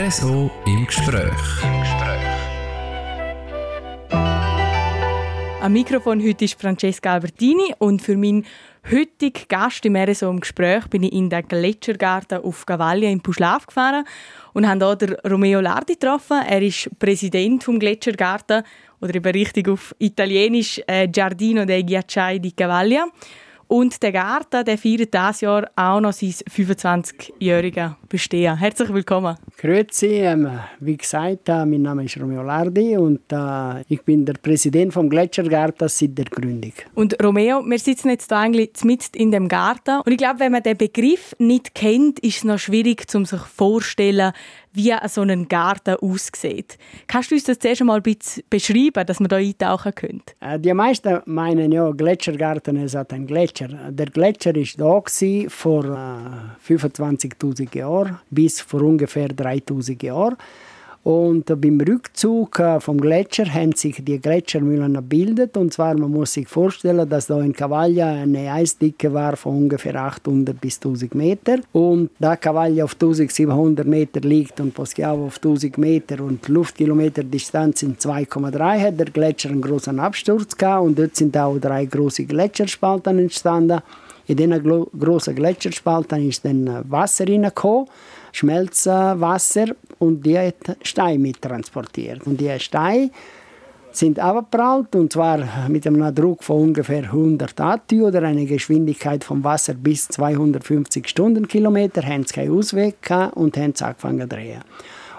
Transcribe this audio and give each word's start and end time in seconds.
RSO 0.00 0.50
im 0.64 0.86
Gespräch. 0.86 1.62
Im 1.62 1.80
Gespräch. 1.80 2.26
Am 5.60 5.72
Mikrofon 5.74 6.22
heute 6.26 6.46
ist 6.46 6.58
Francesca 6.58 7.12
Albertini 7.12 7.74
und 7.78 8.00
für 8.00 8.16
meinen 8.16 8.46
heutigen 8.90 9.42
Gast 9.46 9.84
im 9.84 9.96
RSO 9.96 10.30
im 10.30 10.40
Gespräch 10.40 10.86
bin 10.86 11.02
ich 11.02 11.12
in 11.12 11.28
den 11.28 11.46
Gletschergarten 11.46 12.42
auf 12.42 12.64
Gavaglia 12.64 13.10
in 13.10 13.20
Puschlav 13.20 13.66
gefahren 13.66 14.06
und 14.54 14.66
habe 14.66 14.96
hier 14.98 15.18
Romeo 15.30 15.60
Lardi 15.60 15.96
getroffen. 15.96 16.40
Er 16.48 16.62
ist 16.62 16.88
Präsident 16.98 17.62
vom 17.62 17.78
Gletschergarten 17.78 18.62
oder 19.02 19.14
eben 19.14 19.32
richtig 19.32 19.68
auf 19.68 19.94
Italienisch 19.98 20.80
äh, 20.86 21.08
Giardino 21.08 21.66
dei 21.66 21.82
Ghiacciai 21.82 22.38
di 22.38 22.52
Cavaglia. 22.52 23.04
Und 23.70 24.02
der 24.02 24.10
Garten 24.10 24.64
der 24.64 24.76
feiert 24.76 25.14
dieses 25.14 25.42
Jahr 25.42 25.70
auch 25.76 26.00
noch 26.00 26.12
sein 26.12 26.30
25-jähriges 26.30 27.94
Bestehen. 28.08 28.56
Herzlich 28.56 28.92
willkommen. 28.92 29.36
Grüezi, 29.58 30.06
ähm, 30.06 30.50
wie 30.80 30.96
gesagt, 30.96 31.48
äh, 31.48 31.64
mein 31.64 31.82
Name 31.82 32.04
ist 32.04 32.18
Romeo 32.20 32.42
Lardi 32.42 32.96
und 32.96 33.20
äh, 33.30 33.82
ich 33.86 34.02
bin 34.02 34.24
der 34.24 34.32
Präsident 34.32 34.92
vom 34.92 35.08
Gletschergarten 35.08 35.86
seit 35.88 36.18
der 36.18 36.24
Gründung. 36.24 36.72
Und 36.96 37.22
Romeo, 37.22 37.62
wir 37.64 37.78
sitzen 37.78 38.08
jetzt 38.08 38.32
hier 38.32 38.38
eigentlich 38.38 38.72
mitten 38.82 39.16
in 39.16 39.30
dem 39.30 39.46
Garten 39.46 40.00
und 40.00 40.10
ich 40.10 40.18
glaube, 40.18 40.40
wenn 40.40 40.50
man 40.50 40.64
den 40.64 40.76
Begriff 40.76 41.36
nicht 41.38 41.72
kennt, 41.72 42.18
ist 42.18 42.38
es 42.38 42.44
noch 42.44 42.58
schwierig, 42.58 43.06
um 43.14 43.24
sich 43.24 43.40
vorzustellen, 43.40 44.32
wie 44.72 44.92
so 45.08 45.22
ein 45.22 45.48
Garten 45.48 45.96
aussieht. 45.96 46.78
Kannst 47.06 47.30
du 47.30 47.34
uns 47.34 47.44
das 47.44 47.58
zuerst 47.58 47.80
einmal 47.80 47.96
ein 47.98 48.02
bisschen 48.02 48.44
beschreiben, 48.48 49.06
dass 49.06 49.20
wir 49.20 49.28
da 49.28 49.36
eintauchen 49.36 49.94
können? 49.94 50.22
Äh, 50.40 50.58
die 50.58 50.72
meisten 50.74 51.20
meinen 51.26 51.72
ja, 51.72 51.90
Gletschergarten 51.90 52.76
ist 52.76 52.94
ein 53.12 53.26
Gletscher. 53.26 53.68
Der 53.90 54.06
Gletscher 54.06 54.54
war 54.54 55.02
da 55.02 55.48
vor 55.48 55.84
äh, 55.84 56.72
25.000 56.72 57.76
Jahren 57.76 58.18
bis 58.30 58.60
vor 58.60 58.82
ungefähr 58.82 59.28
3.000 59.28 60.04
Jahren. 60.04 60.36
Und 61.02 61.46
beim 61.46 61.80
Rückzug 61.80 62.58
äh, 62.58 62.78
vom 62.78 63.00
Gletscher 63.00 63.46
haben 63.46 63.72
sich 63.72 64.04
die 64.04 64.20
Gletschermühlen 64.20 64.92
gebildet. 64.92 65.56
Und 65.56 65.72
zwar, 65.72 65.96
man 65.96 66.10
muss 66.10 66.34
sich 66.34 66.46
vorstellen, 66.46 67.08
dass 67.08 67.28
da 67.28 67.40
in 67.40 67.54
Cavaglia 67.54 68.06
eine 68.06 68.52
Eisdicke 68.52 69.12
war 69.14 69.34
von 69.36 69.56
ungefähr 69.56 69.94
800 69.96 70.60
bis 70.60 70.76
1000 70.76 71.14
Meter. 71.14 71.60
Und 71.72 72.10
da 72.18 72.36
Cavaglia 72.36 72.84
auf 72.84 72.92
1700 72.92 73.86
Meter 73.86 74.20
liegt 74.20 74.60
und 74.60 74.74
Poschiavo 74.74 75.26
auf 75.26 75.36
1000 75.36 75.78
Meter 75.78 76.22
und 76.22 76.46
Luftkilometer 76.48 77.24
Distanz 77.24 77.82
in 77.82 77.96
2,3 77.96 78.80
hat 78.80 79.00
der 79.00 79.06
Gletscher 79.06 79.48
einen 79.48 79.62
großen 79.62 79.98
Absturz 79.98 80.54
gehabt. 80.54 80.84
Und 80.84 80.98
dort 80.98 81.16
sind 81.16 81.34
auch 81.34 81.58
drei 81.58 81.86
große 81.86 82.24
Gletscherspalten 82.24 83.18
entstanden. 83.18 83.80
In 84.30 84.36
diesen 84.36 84.62
großen 84.96 85.34
Gletscherspalten 85.34 86.28
ist 86.28 86.44
dann 86.44 86.84
Wasser 86.88 87.26
reingekommen. 87.26 87.88
Schmelzwasser 88.30 89.74
und 89.98 90.24
die 90.24 90.38
hat 90.38 90.76
Steine 90.82 91.18
mittransportiert. 91.18 92.24
Und 92.28 92.40
die 92.40 92.60
Steine 92.60 93.10
sind 93.90 94.20
abgeprallt 94.20 94.94
und 94.94 95.12
zwar 95.12 95.68
mit 95.68 95.84
einem 95.84 96.14
Druck 96.14 96.44
von 96.44 96.62
ungefähr 96.62 97.02
100 97.02 97.60
Atü 97.60 98.02
oder 98.02 98.22
einer 98.22 98.44
Geschwindigkeit 98.44 99.24
vom 99.24 99.42
Wasser 99.42 99.74
bis 99.74 100.06
250 100.06 101.08
Stundenkilometer, 101.08 102.06
haben 102.06 102.24
sie 102.24 102.34
keinen 102.34 102.56
Ausweg 102.56 102.98
und 103.34 103.56
haben 103.56 103.74
angefangen 103.80 104.20
zu 104.20 104.28
drehen. 104.28 104.62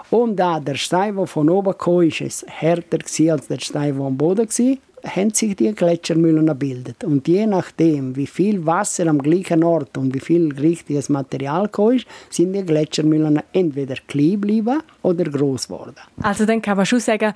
Und 0.08 0.36
da 0.36 0.58
der 0.58 0.76
Stein, 0.76 1.16
der 1.16 1.26
von 1.26 1.50
oben 1.50 1.76
kam, 1.76 2.00
ist 2.00 2.22
es 2.22 2.46
härter 2.48 3.00
als 3.30 3.46
der 3.46 3.60
Stein, 3.60 3.94
der 3.94 4.06
am 4.06 4.16
Boden 4.16 4.48
war 4.48 4.76
haben 5.04 5.32
sich 5.32 5.56
die 5.56 5.72
Gletschermühlen 5.74 6.46
gebildet. 6.46 7.04
Und 7.04 7.26
je 7.28 7.46
nachdem, 7.46 8.14
wie 8.16 8.26
viel 8.26 8.64
Wasser 8.64 9.06
am 9.06 9.18
gleichen 9.18 9.64
Ort 9.64 9.96
und 9.98 10.14
wie 10.14 10.20
viel 10.20 10.52
richtiges 10.52 11.08
Material 11.08 11.68
ist, 11.94 12.06
sind 12.30 12.52
die 12.52 12.64
Gletschermühlen 12.64 13.40
entweder 13.52 13.96
klein 14.06 14.32
geblieben 14.32 14.82
oder 15.02 15.24
groß 15.24 15.68
geworden. 15.68 15.96
Also 16.22 16.46
dann 16.46 16.62
kann 16.62 16.76
man 16.76 16.86
schon 16.86 17.00
sagen, 17.00 17.34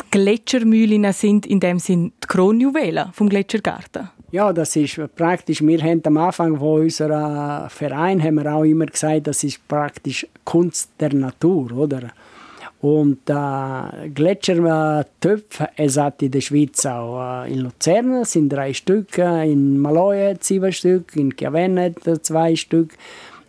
die 0.00 0.10
Gletschermühlen 0.10 1.12
sind 1.12 1.46
in 1.46 1.60
dem 1.60 1.78
Sinn 1.78 2.12
die 2.22 2.26
Kronjuwelen 2.26 3.12
vom 3.12 3.28
Gletschergarten. 3.28 4.10
Ja, 4.32 4.52
das 4.52 4.76
ist 4.76 5.00
praktisch. 5.14 5.62
Wir 5.62 5.80
haben 5.82 6.02
am 6.04 6.16
Anfang 6.18 6.58
von 6.58 6.82
unserem 6.82 7.70
Verein 7.70 8.22
haben 8.22 8.34
wir 8.34 8.52
auch 8.52 8.64
immer 8.64 8.86
gesagt, 8.86 9.28
das 9.28 9.44
ist 9.44 9.66
praktisch 9.68 10.26
Kunst 10.44 10.90
der 11.00 11.14
Natur, 11.14 11.72
oder? 11.72 12.10
Und 12.86 13.28
äh, 13.28 14.08
Gletschertöpfe, 14.10 15.68
es 15.76 15.96
hat 15.96 16.22
in 16.22 16.30
der 16.30 16.40
Schweiz 16.40 16.86
auch 16.86 17.42
äh, 17.42 17.52
in 17.52 17.58
Luzern 17.58 18.24
sind 18.24 18.48
drei 18.50 18.72
Stück, 18.72 19.18
in 19.18 19.76
Maloja 19.76 20.34
sieben 20.38 20.70
Stück, 20.72 21.16
in 21.16 21.36
Chiavenna 21.36 21.90
zwei 22.22 22.54
Stück. 22.54 22.92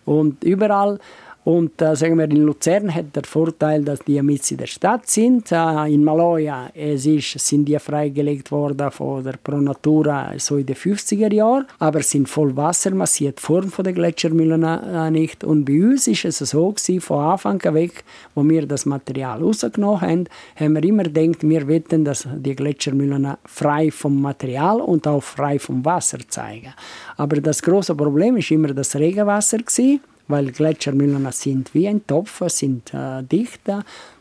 Und 0.05 0.43
überall 0.43 0.97
und 1.47 1.81
äh, 1.81 1.95
sagen 1.95 2.17
wir, 2.17 2.25
in 2.25 2.43
Luzern 2.43 2.93
hat 2.93 3.15
der 3.15 3.23
Vorteil, 3.23 3.81
dass 3.81 3.99
die 3.99 4.21
mit 4.21 4.51
in 4.51 4.57
der 4.57 4.67
Stadt 4.67 5.07
sind. 5.07 5.49
Äh, 5.49 5.93
in 5.93 6.03
Maloja 6.03 6.69
es 6.75 7.05
ist, 7.05 7.39
sind 7.39 7.63
die 7.63 7.79
freigelegt 7.79 8.51
worden 8.51 8.91
von 8.91 9.23
der 9.23 9.35
Pro 9.41 9.55
Natura 9.55 10.33
so 10.39 10.57
in 10.57 10.65
den 10.65 10.75
50er 10.75 11.33
Jahren, 11.33 11.65
aber 11.79 12.03
sind 12.03 12.27
voll 12.27 12.53
Wasser, 12.57 12.93
man 12.93 13.07
sieht 13.07 13.37
die 13.37 13.41
Form 13.41 13.71
der 13.77 13.93
Gletschermühlen 13.93 14.61
äh, 14.61 15.09
nicht. 15.09 15.45
Und 15.45 15.63
bei 15.63 15.81
uns 15.81 16.09
ist 16.09 16.25
es 16.25 16.39
so 16.39 16.71
gewesen, 16.71 16.99
von 16.99 17.23
Anfang 17.23 17.61
an 17.61 17.75
weg, 17.75 18.03
wo 18.35 18.43
wir 18.43 18.67
das 18.67 18.85
Material 18.85 19.41
rausgenommen 19.41 20.01
haben, 20.01 20.25
haben 20.57 20.73
wir 20.73 20.83
immer 20.83 21.03
gedacht, 21.03 21.47
wir 21.47 21.65
wollten, 21.65 22.03
dass 22.03 22.27
die 22.35 22.57
Gletschermühlen 22.57 23.37
frei 23.45 23.89
vom 23.89 24.21
Material 24.21 24.81
und 24.81 25.07
auch 25.07 25.23
frei 25.23 25.59
vom 25.59 25.85
Wasser 25.85 26.19
zeigen. 26.27 26.73
Aber 27.15 27.39
das 27.39 27.61
große 27.61 27.95
Problem 27.95 28.35
ist 28.35 28.51
immer 28.51 28.73
das 28.73 28.97
Regenwasser 28.97 29.59
gewesen 29.59 30.01
weil 30.27 30.51
Gletschermühlen 30.51 31.27
sind 31.31 31.73
wie 31.73 31.87
ein 31.87 32.05
Topf, 32.05 32.41
sind 32.49 32.93
äh, 32.93 33.23
dicht. 33.23 33.61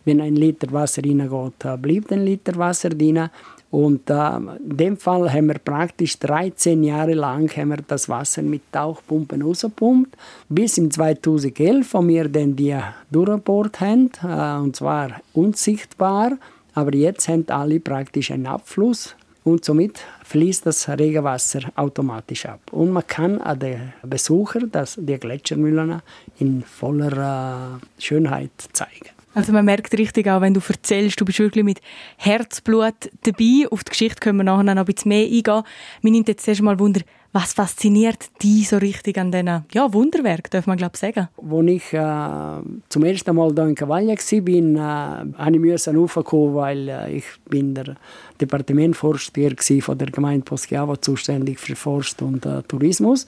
Wenn 0.05 0.21
ein 0.21 0.37
Liter 0.37 0.72
Wasser 0.72 1.03
reingeht, 1.03 1.65
äh, 1.65 1.77
bleibt 1.77 2.12
ein 2.12 2.25
Liter 2.25 2.56
Wasser 2.56 2.91
drin. 2.91 3.28
Und 3.71 4.09
äh, 4.09 4.37
in 4.37 4.77
dem 4.77 4.97
Fall 4.97 5.33
haben 5.33 5.49
wir 5.49 5.59
praktisch 5.59 6.19
13 6.21 6.84
Jahre 6.84 7.15
lang 7.15 7.50
haben 7.56 7.71
wir 7.71 7.83
das 7.87 8.09
Wasser 8.09 8.43
mit 8.43 8.62
Tauchpumpen 8.72 9.43
rausgepumpt, 9.43 10.16
bis 10.49 10.78
im 10.78 10.91
2011, 10.91 11.93
wo 11.93 12.06
wir 12.06 12.28
dann 12.28 12.55
die 12.55 12.78
durchgebohrt 13.11 13.81
haben, 13.81 14.11
äh, 14.22 14.62
und 14.62 14.77
zwar 14.77 15.21
unsichtbar. 15.33 16.39
Aber 16.75 16.95
jetzt 16.95 17.28
haben 17.28 17.45
alle 17.49 17.81
praktisch 17.81 18.31
einen 18.31 18.47
Abfluss 18.47 19.16
und 19.47 19.65
somit 19.65 20.01
fließt 20.25 20.67
das 20.67 20.89
Regenwasser 20.89 21.61
automatisch 21.77 22.47
ab. 22.47 22.61
Und 22.73 22.91
man 22.91 23.07
kann 23.07 23.41
an 23.41 23.61
den 23.61 23.93
Besucher 24.03 24.59
das, 24.67 24.99
die 25.01 25.17
Gletschermühlen 25.19 26.03
in 26.41 26.62
voller 26.62 27.79
äh, 27.81 28.03
Schönheit 28.03 28.51
zeigen. 28.73 29.11
Also 29.34 29.53
man 29.53 29.65
merkt 29.65 29.97
richtig 29.97 30.29
auch, 30.29 30.41
wenn 30.41 30.53
du 30.53 30.61
erzählst, 30.67 31.21
du 31.21 31.25
bist 31.25 31.39
wirklich 31.39 31.65
mit 31.65 31.81
Herzblut 32.17 32.95
dabei. 33.23 33.69
Auf 33.71 33.84
die 33.84 33.91
Geschichte 33.91 34.19
können 34.19 34.39
wir 34.39 34.45
nachher 34.45 34.65
noch 34.65 34.77
ein 34.77 34.84
bisschen 34.84 35.11
mehr 35.11 35.27
eingehen. 35.27 35.63
Mir 36.03 36.11
nimmt 36.11 36.27
jetzt 36.27 36.49
erst 36.49 36.63
mal 36.63 36.78
Wunder, 36.81 37.03
was 37.36 37.52
fasziniert 37.52 38.30
dich 38.42 38.66
so 38.66 38.78
richtig 38.78 39.19
an 39.19 39.30
diesen 39.30 39.64
ja, 39.74 39.92
Wunderwerk, 39.92 40.50
darf 40.50 40.66
man 40.66 40.78
glaube 40.78 40.97
sagen? 40.97 41.28
Als 41.36 41.66
ich 41.69 41.92
äh, 41.92 42.62
zum 42.88 43.04
ersten 43.04 43.36
Mal 43.36 43.52
hier 43.52 43.66
in 43.66 43.74
Cavaglia 43.74 44.14
war, 44.14 45.47
äh, 45.47 45.50
ich 45.50 45.60
musste 45.60 45.94
raufkommen, 45.94 46.54
weil 46.54 46.88
äh, 46.88 47.16
ich 47.19 47.26
bin 47.47 47.74
der 47.74 47.97
Departementforster 48.41 49.50
von 49.82 49.98
der 49.98 50.10
Gemeinde 50.10 50.44
Poschiavo 50.44 50.97
zuständig 50.97 51.60
für 51.60 51.76
Forst 51.76 52.22
und 52.22 52.47
äh, 52.47 52.62
Tourismus. 52.62 53.26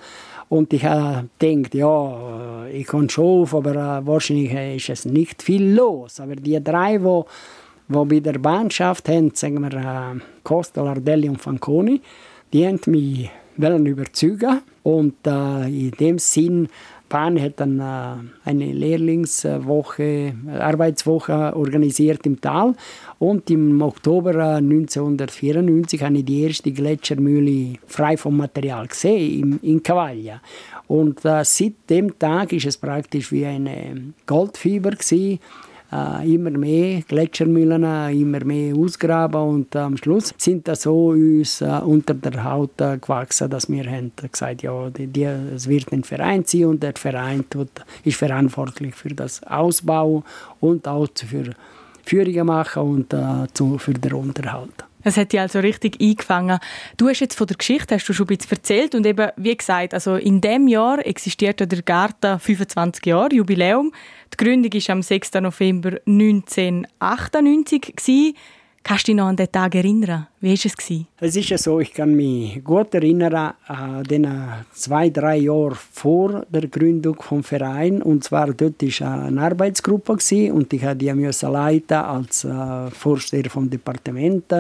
Und 0.49 0.73
ich 0.73 0.87
habe 0.87 1.29
gedacht, 1.39 1.75
ja, 1.75 2.65
äh, 2.65 2.81
ich 2.81 2.87
komme 2.87 3.11
schon 3.11 3.43
auf, 3.43 3.55
aber 3.55 3.75
äh, 3.75 4.07
wahrscheinlich 4.07 4.89
ist 4.89 4.89
es 4.89 5.05
nicht 5.05 5.43
viel 5.43 5.75
los. 5.75 6.19
Aber 6.19 6.35
die 6.35 6.65
drei, 6.65 6.97
die 6.97 7.25
wo 7.89 8.05
bei 8.07 8.21
der 8.21 8.39
Bahnschaft 8.39 9.07
haben, 9.11 9.33
sagen 9.35 9.61
wir 9.61 9.75
äh, 9.75 10.21
Costa, 10.45 10.83
Lardelli 10.83 11.29
und 11.29 11.43
Fanconi, 11.43 12.01
die 12.55 12.67
haben 12.67 12.81
mich 12.87 13.31
wollen 13.59 13.87
überzeugen. 13.87 14.61
Und 14.83 15.15
äh, 15.27 15.67
in 15.67 15.91
dem 15.93 16.19
Sinn, 16.19 16.69
Bahn 17.09 17.41
hat 17.41 17.61
dann 17.61 17.81
äh, 17.81 18.49
eine 18.49 18.73
Lehrlingswoche, 18.73 20.35
Arbeitswoche 20.59 21.57
organisiert 21.57 22.27
im 22.27 22.41
Tal. 22.41 22.75
Und 23.19 23.51
im 23.51 23.81
Oktober 23.83 24.57
1994 24.57 26.01
äh, 26.01 26.05
habe 26.05 26.19
ich 26.19 26.25
die 26.25 26.43
erste 26.43 26.73
Gletschermühle 26.73 27.79
frei 27.87 28.17
vom 28.17 28.37
Material 28.37 28.87
gesehen, 28.87 29.59
in 29.63 29.83
Cavaglia. 29.83 30.41
Und 30.87 31.21
seit 31.21 31.75
dem 31.91 32.19
Tag 32.19 32.53
ist 32.55 32.65
es 32.65 32.79
praktisch 32.79 33.31
wie 33.31 33.45
eine 33.45 34.15
Goldfieber 34.25 34.93
gewesen 34.93 35.39
äh, 35.93 36.35
immer 36.35 36.51
mehr 36.51 37.03
Gletschermühlen, 37.03 37.83
immer 38.11 38.45
mehr 38.45 38.75
ausgraben 38.77 39.41
und 39.41 39.77
am 39.77 39.97
Schluss 39.97 40.35
sind 40.37 40.69
das 40.69 40.83
so 40.83 41.09
uns 41.09 41.61
äh, 41.61 41.81
unter 41.85 42.15
der 42.15 42.45
Haut 42.45 42.81
äh, 42.81 42.99
gewachsen, 42.99 43.51
dass 43.51 43.69
wir 43.69 43.85
haben 43.85 44.13
gesagt, 44.31 44.63
ja, 44.63 44.91
die, 44.91 45.07
die, 45.07 45.25
es 45.25 45.69
wird 45.69 45.93
ein 45.93 46.05
Verein 46.05 46.45
sein 46.45 46.67
und 46.67 46.83
der 46.83 46.95
Verein 46.97 47.45
tut, 47.49 47.71
ist 48.05 48.19
verantwortlich 48.19 48.95
für 48.95 49.11
das 49.11 49.43
Ausbau 49.45 50.25
und 50.61 50.87
auch 50.87 51.09
für 51.15 51.51
Führungen 52.05 52.47
machen 52.47 52.83
und 52.83 53.13
äh, 53.13 53.47
zu, 53.53 53.79
für 53.79 53.93
den 53.93 54.13
Unterhalt. 54.13 54.85
Es 55.05 55.17
hat 55.17 55.33
dich 55.33 55.41
also 55.41 55.61
richtig 55.61 56.01
eingefangen. 56.01 56.59
Du 56.97 57.09
hast 57.09 57.21
jetzt 57.21 57.37
von 57.37 57.47
der 57.47 57.57
Geschichte 57.57 57.95
hast 57.95 58.07
du 58.09 58.13
schon 58.13 58.27
ein 58.27 58.37
bisschen 58.37 58.53
erzählt 58.53 58.95
und 58.95 59.07
eben, 59.07 59.31
wie 59.37 59.57
gesagt, 59.57 59.95
also 59.95 60.17
in 60.17 60.41
dem 60.41 60.67
Jahr 60.67 61.05
existiert 61.07 61.61
der 61.61 61.83
Garten 61.83 62.39
25 62.39 63.07
Jahre, 63.07 63.35
Jubiläum. 63.35 63.93
Die 64.33 64.37
Gründung 64.37 64.73
war 64.73 64.91
am 64.91 65.03
6. 65.03 65.35
November 65.35 65.99
1998. 66.07 67.81
Gewesen. 67.97 68.35
Kannst 68.85 69.07
du 69.07 69.13
dich 69.13 69.17
noch 69.17 69.27
an 69.27 69.37
den 69.37 69.53
Tag 69.53 69.75
erinnern? 69.75 70.29
Wie 70.41 70.49
war 70.49 70.55
es? 70.55 70.65
Es 71.21 71.37
ist 71.37 71.49
ja 71.51 71.59
so, 71.59 71.79
ich 71.81 71.93
kann 71.93 72.15
mich 72.15 72.65
gut 72.65 72.95
erinnern 72.95 73.53
an 73.67 74.03
den 74.05 74.27
zwei, 74.73 75.11
drei 75.11 75.37
Jahre 75.37 75.75
vor 75.75 76.47
der 76.49 76.69
Gründung 76.69 77.17
des 77.31 77.47
Vereins. 77.47 78.03
Und 78.03 78.25
zwar 78.25 78.55
dort 78.55 78.81
war 78.83 79.25
eine 79.25 79.43
Arbeitsgruppe 79.43 80.13
und 80.13 80.33
ich 80.73 80.83
musste 80.83 80.97
die 80.97 81.11
leiten 81.47 81.97
als 81.99 82.45
äh, 82.45 82.91
Vorsteher 82.91 83.51
vom 83.51 83.69
Departement. 83.69 84.55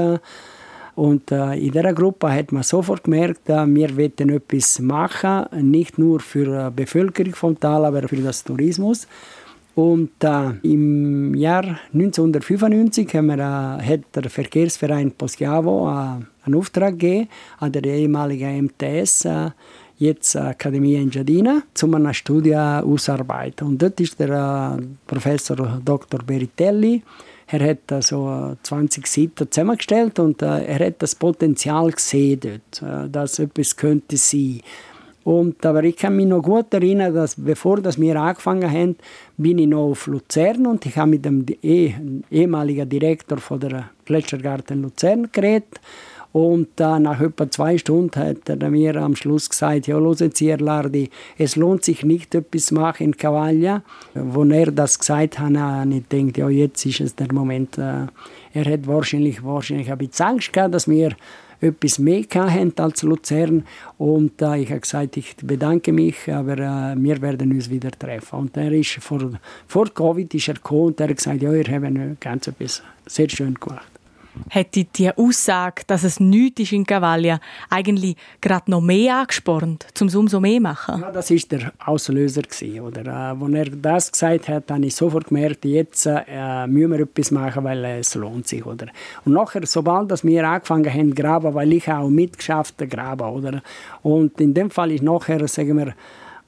Und 0.94 1.30
äh, 1.30 1.54
in 1.54 1.70
dieser 1.70 1.92
Gruppe 1.94 2.30
hat 2.30 2.50
man 2.50 2.64
sofort 2.64 3.04
gemerkt, 3.04 3.48
äh, 3.48 3.64
wir 3.66 3.96
wollen 3.96 4.30
etwas 4.30 4.80
machen, 4.80 5.46
nicht 5.52 5.96
nur 5.96 6.18
für 6.18 6.70
die 6.70 6.82
Bevölkerung 6.82 7.34
vom 7.34 7.58
Tal, 7.58 7.84
aber 7.84 8.08
für 8.08 8.16
das 8.16 8.42
Tourismus. 8.42 9.06
Und 9.78 10.25
äh, 10.25 10.54
im 10.64 11.36
Jahr 11.36 11.78
1995 11.94 13.14
haben 13.14 13.26
wir, 13.26 13.38
äh, 13.38 13.94
hat 13.94 14.00
der 14.12 14.28
Verkehrsverein 14.28 15.12
Poschiavo 15.12 15.88
äh, 15.88 16.25
einen 16.44 16.54
Auftrag 16.56 16.98
gegeben 16.98 17.28
an 17.60 17.70
der 17.70 17.84
ehemaligen 17.84 18.64
MTS, 18.64 19.26
äh, 19.26 19.50
jetzt 19.98 20.34
Akademie 20.34 20.96
in 20.96 21.10
Giardina, 21.10 21.62
um 21.80 21.94
eine 21.94 22.12
Studie 22.12 22.56
auszuarbeiten. 22.56 23.69
Und 23.69 23.80
dort 23.80 24.00
ist 24.00 24.19
der 24.19 24.76
äh, 24.80 24.82
Professor 25.06 25.80
Dr. 25.84 26.25
Beritelli, 26.26 27.00
er 27.50 27.70
hat 27.70 27.90
also 27.92 28.56
20 28.62 29.06
Seiten 29.06 29.50
zusammengestellt 29.50 30.19
und 30.19 30.42
äh, 30.42 30.64
er 30.64 30.86
hat 30.86 30.96
das 30.98 31.14
Potenzial 31.14 31.90
gesehen 31.92 32.40
dort, 32.40 32.82
äh, 32.82 33.08
dass 33.08 33.38
etwas 33.38 33.75
könnte 33.75 34.19
sein. 34.19 34.60
Und, 35.28 35.66
aber 35.66 35.84
ich 35.84 35.96
kann 35.96 36.16
mich 36.16 36.25
noch 36.25 36.40
gut 36.40 36.72
erinnern, 36.72 37.14
dass 37.14 37.34
bevor 37.36 37.82
dass 37.82 38.00
wir 38.00 38.16
angefangen 38.16 38.72
haben, 38.72 38.96
bin 39.36 39.58
ich 39.58 39.66
noch 39.66 39.90
auf 39.90 40.06
Luzern 40.06 40.66
und 40.66 40.86
ich 40.86 40.96
habe 40.96 41.10
mit 41.10 41.22
dem 41.26 41.44
eh, 41.62 41.92
ehemaligen 42.30 42.88
Direktor 42.88 43.36
von 43.36 43.60
der 43.60 43.90
Gletschergarten 44.06 44.80
Luzern 44.80 45.28
geredet. 45.30 45.82
Und 46.32 46.80
äh, 46.80 46.98
nach 46.98 47.20
etwa 47.20 47.50
zwei 47.50 47.76
Stunden 47.76 48.19
hat 48.19 48.48
er 48.48 48.70
mir 48.70 48.96
am 48.96 49.16
Schluss 49.16 49.50
gesagt, 49.50 49.86
ja, 49.86 49.96
hören 49.96 50.30
Sie, 50.32 50.48
Herr 50.48 50.60
Lardi, 50.60 51.10
es 51.36 51.56
lohnt 51.56 51.84
sich 51.84 52.04
nicht, 52.04 52.34
etwas 52.34 52.66
zu 52.66 52.76
machen 52.76 53.04
in 53.04 53.16
Cavaglia. 53.16 53.82
Wo 54.14 54.44
er 54.44 54.72
das 54.72 54.98
gesagt 54.98 55.38
hat, 55.38 55.54
habe 55.58 55.94
ich 55.94 56.08
gedacht, 56.08 56.38
ja, 56.38 56.48
jetzt 56.48 56.86
ist 56.86 57.00
es 57.02 57.14
der 57.14 57.34
Moment. 57.34 57.76
Äh, 57.76 58.06
er 58.54 58.64
hat 58.64 58.86
wahrscheinlich, 58.86 59.44
wahrscheinlich 59.44 59.92
ein 59.92 59.98
bisschen 59.98 60.25
Angst 60.25 60.54
gehabt, 60.54 60.72
dass 60.72 60.88
wir 60.88 61.10
etwas 61.60 61.99
mehr 61.99 62.25
haben 62.34 62.72
als 62.76 63.02
Luzern. 63.02 63.64
Und 63.96 64.40
äh, 64.43 64.58
ich 64.58 64.70
habe 64.70 64.81
gesagt, 64.81 65.16
ich 65.16 65.37
bedanke 65.43 65.93
mich, 65.93 66.32
aber 66.32 66.58
äh, 66.58 66.94
wir 66.96 67.20
werden 67.20 67.52
uns 67.52 67.70
wieder 67.70 67.90
treffen. 67.90 68.38
Und 68.38 68.56
er 68.56 68.72
ist 68.72 68.94
vor, 69.00 69.32
vor 69.66 69.88
Covid 69.93 70.32
ist 70.34 70.49
er 70.49 70.55
gekommen 70.55 70.87
und 70.87 71.00
er 71.00 71.08
hat 71.08 71.16
gesagt, 71.16 71.43
ja, 71.43 71.52
ihr 71.52 71.64
habt 71.64 72.20
ganz 72.20 72.46
etwas 72.46 72.82
sehr 73.06 73.28
schön 73.28 73.55
gemacht 73.55 73.97
hätte 74.49 74.85
die 74.85 75.11
Aussage, 75.11 75.82
dass 75.87 76.05
es 76.05 76.20
nichts 76.20 76.61
ist 76.61 76.73
in 76.73 76.85
Cavaglia, 76.85 77.40
eigentlich 77.70 78.17
gerade 78.40 78.70
noch 78.70 78.81
mehr 78.81 79.17
angespornt, 79.19 79.87
um 80.00 80.06
es 80.08 80.14
umso 80.14 80.40
mehr 80.40 80.56
zu 80.56 80.62
machen? 80.62 81.00
Ja, 81.00 81.11
das 81.11 81.31
war 81.31 81.38
der 81.50 81.73
Auslöser. 81.85 82.43
Oder? 82.82 83.06
Äh, 83.06 83.44
als 83.44 83.55
er 83.55 83.70
das 83.70 84.12
gesagt 84.12 84.49
hat, 84.49 84.70
habe 84.70 84.87
ich 84.87 84.94
sofort 84.94 85.29
gemerkt, 85.29 85.64
jetzt 85.64 86.06
äh, 86.06 86.67
müssen 86.67 86.93
wir 86.93 87.00
etwas 87.00 87.31
machen, 87.31 87.64
weil 87.64 87.85
äh, 87.85 87.99
es 87.99 88.14
lohnt 88.14 88.49
sich. 88.49 88.64
Oder? 88.64 88.87
Und 89.25 89.32
nachher, 89.32 89.67
sobald 89.67 90.11
wir 90.25 90.49
angefangen 90.49 90.93
haben 90.93 91.11
zu 91.11 91.23
graben, 91.23 91.55
weil 91.55 91.73
ich 91.73 91.88
auch 91.88 92.08
mitgeschafft 92.08 92.75
habe, 92.81 92.88
graben, 92.88 93.29
oder? 93.29 93.62
Und 94.02 94.40
in 94.40 94.55
dem 94.55 94.70
Fall 94.70 94.93
ist 94.93 95.02
nachher, 95.02 95.46
sagen 95.49 95.76
wir, 95.76 95.94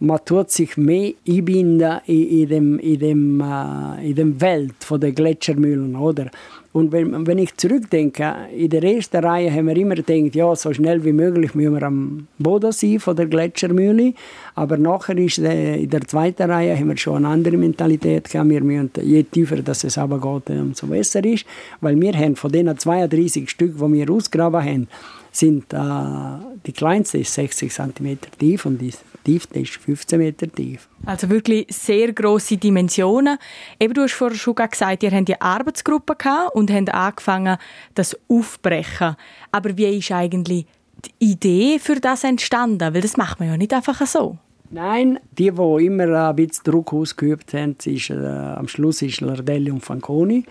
man 0.01 0.19
tut 0.25 0.51
sich 0.51 0.77
mehr 0.77 1.13
einbinden 1.29 2.01
in, 2.07 2.29
in 2.29 2.49
dem, 2.49 2.79
in 2.79 2.99
dem, 2.99 3.41
äh, 3.41 4.09
in 4.09 4.15
dem 4.15 4.41
Welt 4.41 4.75
der 4.91 5.13
Gletschermühlen, 5.13 5.95
oder? 5.95 6.31
Und 6.73 6.93
wenn, 6.93 7.27
wenn 7.27 7.39
ich 7.39 7.57
zurückdenke, 7.57 8.33
in 8.57 8.71
der 8.71 8.85
ersten 8.85 9.25
Reihe 9.25 9.53
haben 9.53 9.67
wir 9.67 9.77
immer 9.77 9.97
gedacht, 9.97 10.37
ja, 10.37 10.55
so 10.55 10.73
schnell 10.73 11.05
wie 11.05 11.13
möglich 11.13 11.55
müssen 11.55 11.75
wir 11.75 11.83
am 11.83 12.29
Boden 12.39 12.71
sein 12.71 13.01
von 13.01 13.17
der 13.17 13.27
Gletschermühle. 13.27 14.15
Aber 14.55 14.77
nachher 14.77 15.17
ist 15.19 15.39
äh, 15.39 15.77
in 15.77 15.91
der 15.91 16.03
zweiten 16.03 16.51
Reihe 16.51 16.77
haben 16.77 16.89
wir 16.89 16.97
schon 16.97 17.25
eine 17.25 17.29
andere 17.29 17.57
Mentalität 17.57 18.31
gehabt. 18.31 18.51
Wir 18.51 18.63
müssen, 18.63 18.91
je 19.03 19.23
tiefer 19.23 19.57
dass 19.63 19.85
es 19.85 19.99
aber 19.99 20.21
geht, 20.21 20.57
umso 20.57 20.87
besser 20.87 21.25
ist. 21.25 21.47
Weil 21.81 22.01
wir 22.01 22.13
haben 22.15 22.37
von 22.37 22.51
den 22.53 22.77
32 22.77 23.49
Stück, 23.49 23.77
die 23.77 23.93
wir 23.93 24.11
ausgraben 24.11 24.65
haben, 24.65 24.89
sind 25.33 25.73
äh, 25.73 25.79
die 26.67 26.73
kleinste 26.73 27.19
ist 27.19 27.35
60 27.35 27.73
cm 27.73 28.19
tief 28.39 28.67
und 28.67 28.79
die 28.79 28.93
tiefste 29.25 29.61
ist 29.61 29.77
15 29.77 30.19
Meter 30.19 30.51
tief. 30.51 30.89
Also 31.07 31.29
wirklich 31.29 31.67
sehr 31.71 32.13
große 32.13 32.57
Dimensionen. 32.57 33.39
Eben, 33.79 33.95
du 33.95 34.03
hast 34.03 34.15
vorher 34.15 34.37
schon 34.37 34.55
gesagt, 34.55 35.03
ihr 35.03 35.11
habt 35.11 35.31
eine 35.31 35.41
Arbeitsgruppe 35.41 36.17
und 36.55 36.71
habt 36.71 36.93
angefangen, 36.93 37.57
das 37.95 38.17
aufzubrechen. 38.29 39.17
Aber 39.53 39.77
wie 39.77 39.99
ist 39.99 40.11
eigentlich 40.13 40.67
die 41.05 41.33
Idee 41.33 41.79
für 41.79 41.97
das 41.97 42.25
entstanden? 42.25 42.95
Weil 42.95 43.01
das 43.01 43.17
macht 43.17 43.41
man 43.41 43.49
ja 43.49 43.57
nicht 43.57 43.73
einfach 43.73 44.07
so. 44.07 44.39
Nein, 44.71 45.19
die, 45.37 45.51
die 45.51 45.87
immer 45.87 46.29
ein 46.29 46.37
bisschen 46.37 46.65
Druck 46.65 46.93
ausgeübt 46.93 47.53
haben, 47.55 47.77
ist, 47.85 48.11
äh, 48.11 48.15
am 48.15 48.69
Schluss 48.69 49.03
ist 49.03 49.21
Lardelli 49.21 49.71
und 49.71 49.85
Fanconi. 49.85 50.45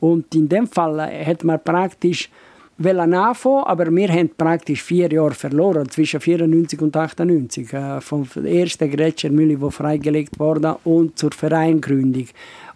Und 0.00 0.34
in 0.34 0.48
dem 0.48 0.66
Fall 0.66 1.00
hat 1.24 1.44
man 1.44 1.62
praktisch 1.62 2.30
wollen 2.78 3.14
anfangen, 3.14 3.64
aber 3.64 3.94
wir 3.94 4.08
haben 4.08 4.30
praktisch 4.36 4.82
vier 4.82 5.10
Jahre 5.12 5.34
verloren, 5.34 5.88
zwischen 5.88 6.20
94 6.20 6.80
und 6.82 6.96
98, 6.96 7.72
äh, 7.72 8.00
vom 8.00 8.26
ersten 8.44 8.90
Gletschermühle, 8.90 9.56
die 9.56 9.70
freigelegt 9.70 10.38
wurde, 10.38 10.76
und 10.84 11.18
zur 11.18 11.30
Vereingründung. 11.32 12.26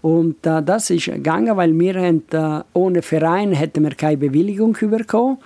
Und 0.00 0.46
äh, 0.46 0.62
das 0.62 0.90
ist 0.90 1.06
gegangen, 1.06 1.56
weil 1.56 1.76
wir 1.76 1.94
haben, 1.94 2.22
äh, 2.32 2.62
ohne 2.72 3.02
Verein 3.02 3.52
hätten 3.52 3.82
wir 3.82 3.94
keine 3.94 4.18
Bewilligung 4.18 4.76
bekommen. 4.80 5.38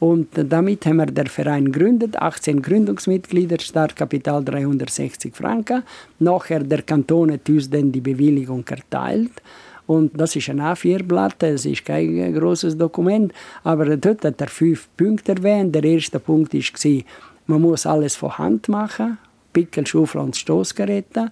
Und 0.00 0.28
damit 0.34 0.86
haben 0.86 0.96
wir 0.96 1.06
den 1.06 1.26
Verein 1.26 1.66
gegründet, 1.66 2.16
18 2.16 2.62
Gründungsmitglieder, 2.62 3.58
Startkapital 3.60 4.42
360 4.42 5.36
Franken. 5.36 5.82
Nachher 6.18 6.60
der 6.60 6.80
Kanton 6.80 7.30
hat 7.30 7.48
uns 7.50 7.68
dann 7.68 7.92
die 7.92 8.00
Bewilligung 8.00 8.64
erteilt. 8.66 9.42
Und 9.86 10.18
das 10.18 10.36
ist 10.36 10.48
ein 10.48 10.60
A4-Blatt, 10.60 11.42
es 11.42 11.66
ist 11.66 11.84
kein 11.84 12.32
großes 12.32 12.78
Dokument, 12.78 13.32
aber 13.62 13.96
dort 13.96 14.24
hat 14.24 14.40
er 14.40 14.48
fünf 14.48 14.88
Punkte 14.96 15.32
erwähnt. 15.32 15.74
Der 15.74 15.84
erste 15.84 16.18
Punkt 16.18 16.54
war, 16.54 17.02
man 17.46 17.60
muss 17.60 17.84
alles 17.84 18.16
von 18.16 18.38
Hand 18.38 18.68
machen, 18.68 19.18
Pickel, 19.52 19.86
Schaufel 19.86 20.22
und 20.22 20.36
Stoßgeräte. 20.36 21.30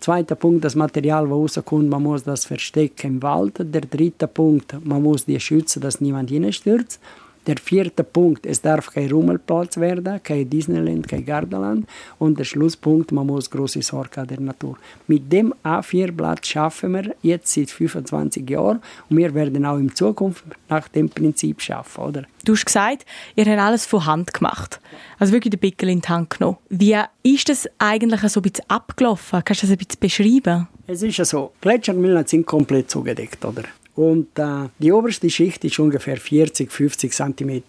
Zweiter 0.00 0.36
Punkt, 0.36 0.64
das 0.64 0.74
Material, 0.74 1.24
das 1.24 1.32
rauskommt, 1.32 1.90
man 1.90 2.02
muss 2.02 2.22
das 2.22 2.46
verstecken 2.46 3.14
im 3.14 3.22
Wald. 3.22 3.54
Der 3.58 3.80
dritte 3.82 4.28
Punkt, 4.28 4.76
man 4.84 5.02
muss 5.02 5.26
die 5.26 5.40
schützen, 5.40 5.82
dass 5.82 6.00
niemand 6.00 6.30
hineinstürzt. 6.30 7.00
Der 7.46 7.56
vierte 7.58 8.02
Punkt, 8.02 8.44
es 8.44 8.60
darf 8.60 8.90
kein 8.90 9.08
Rummelplatz 9.08 9.76
werden, 9.76 10.20
kein 10.22 10.50
Disneyland, 10.50 11.06
kein 11.06 11.24
Gardaland. 11.24 11.86
Und 12.18 12.38
der 12.38 12.44
Schlusspunkt, 12.44 13.12
man 13.12 13.26
muss 13.26 13.48
große 13.48 13.82
Sorge 13.82 14.20
an 14.20 14.26
der 14.26 14.40
Natur. 14.40 14.76
Mit 15.06 15.32
dem 15.32 15.54
A4-Blatt 15.64 16.44
schaffen 16.44 16.94
wir 16.94 17.14
jetzt 17.22 17.54
seit 17.54 17.70
25 17.70 18.50
Jahren 18.50 18.82
und 19.08 19.16
wir 19.16 19.32
werden 19.32 19.64
auch 19.64 19.78
in 19.78 19.94
Zukunft 19.94 20.44
nach 20.68 20.88
dem 20.88 21.08
Prinzip 21.08 21.62
schaffen, 21.62 22.02
oder? 22.02 22.22
Du 22.44 22.54
hast 22.54 22.66
gesagt, 22.66 23.06
ihr 23.36 23.44
habt 23.44 23.60
alles 23.60 23.86
von 23.86 24.06
Hand 24.06 24.34
gemacht. 24.34 24.80
Also 25.18 25.32
wirklich 25.32 25.52
den 25.52 25.60
Pickel 25.60 25.88
in 25.88 26.00
die 26.00 26.08
Hand 26.08 26.30
genommen. 26.30 26.58
Wie 26.68 26.96
ist 27.22 27.48
das 27.48 27.68
eigentlich 27.78 28.20
so 28.22 28.40
ein 28.40 28.42
bisschen 28.42 28.64
abgelaufen? 28.68 29.42
Kannst 29.44 29.62
du 29.62 29.66
das 29.68 29.72
ein 29.72 29.78
bisschen 29.78 30.00
beschreiben? 30.00 30.68
Es 30.88 31.02
ist 31.02 31.16
ja 31.16 31.24
so, 31.24 31.52
Gletschermühlen 31.60 32.26
sind 32.26 32.44
komplett 32.44 32.90
zugedeckt, 32.90 33.44
oder? 33.44 33.62
Und 33.96 34.38
äh, 34.38 34.68
die 34.78 34.92
oberste 34.92 35.30
Schicht 35.30 35.64
ist 35.64 35.78
ungefähr 35.78 36.18
40, 36.18 36.70
50 36.70 37.12
cm 37.12 37.62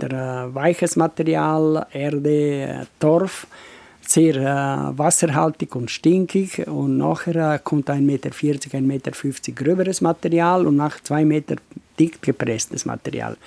weiches 0.53 0.97
Material, 0.97 1.87
Erde, 1.91 2.29
äh, 2.29 2.85
Torf, 2.99 3.47
sehr 4.01 4.35
äh, 4.35 4.97
wasserhaltig 4.97 5.73
und 5.75 5.89
stinkig. 5.89 6.67
Und 6.67 6.97
nachher 6.97 7.53
äh, 7.55 7.59
kommt 7.63 7.89
1,40 7.89 8.01
Meter, 8.01 8.29
1,50 8.29 8.81
Meter 8.81 9.11
gröberes 9.55 10.01
Material 10.01 10.67
und 10.67 10.75
nach 10.75 11.01
2 11.01 11.23
Meter 11.23 11.55
dick 11.97 12.21
gepresstes 12.21 12.85
Material. 12.85 13.37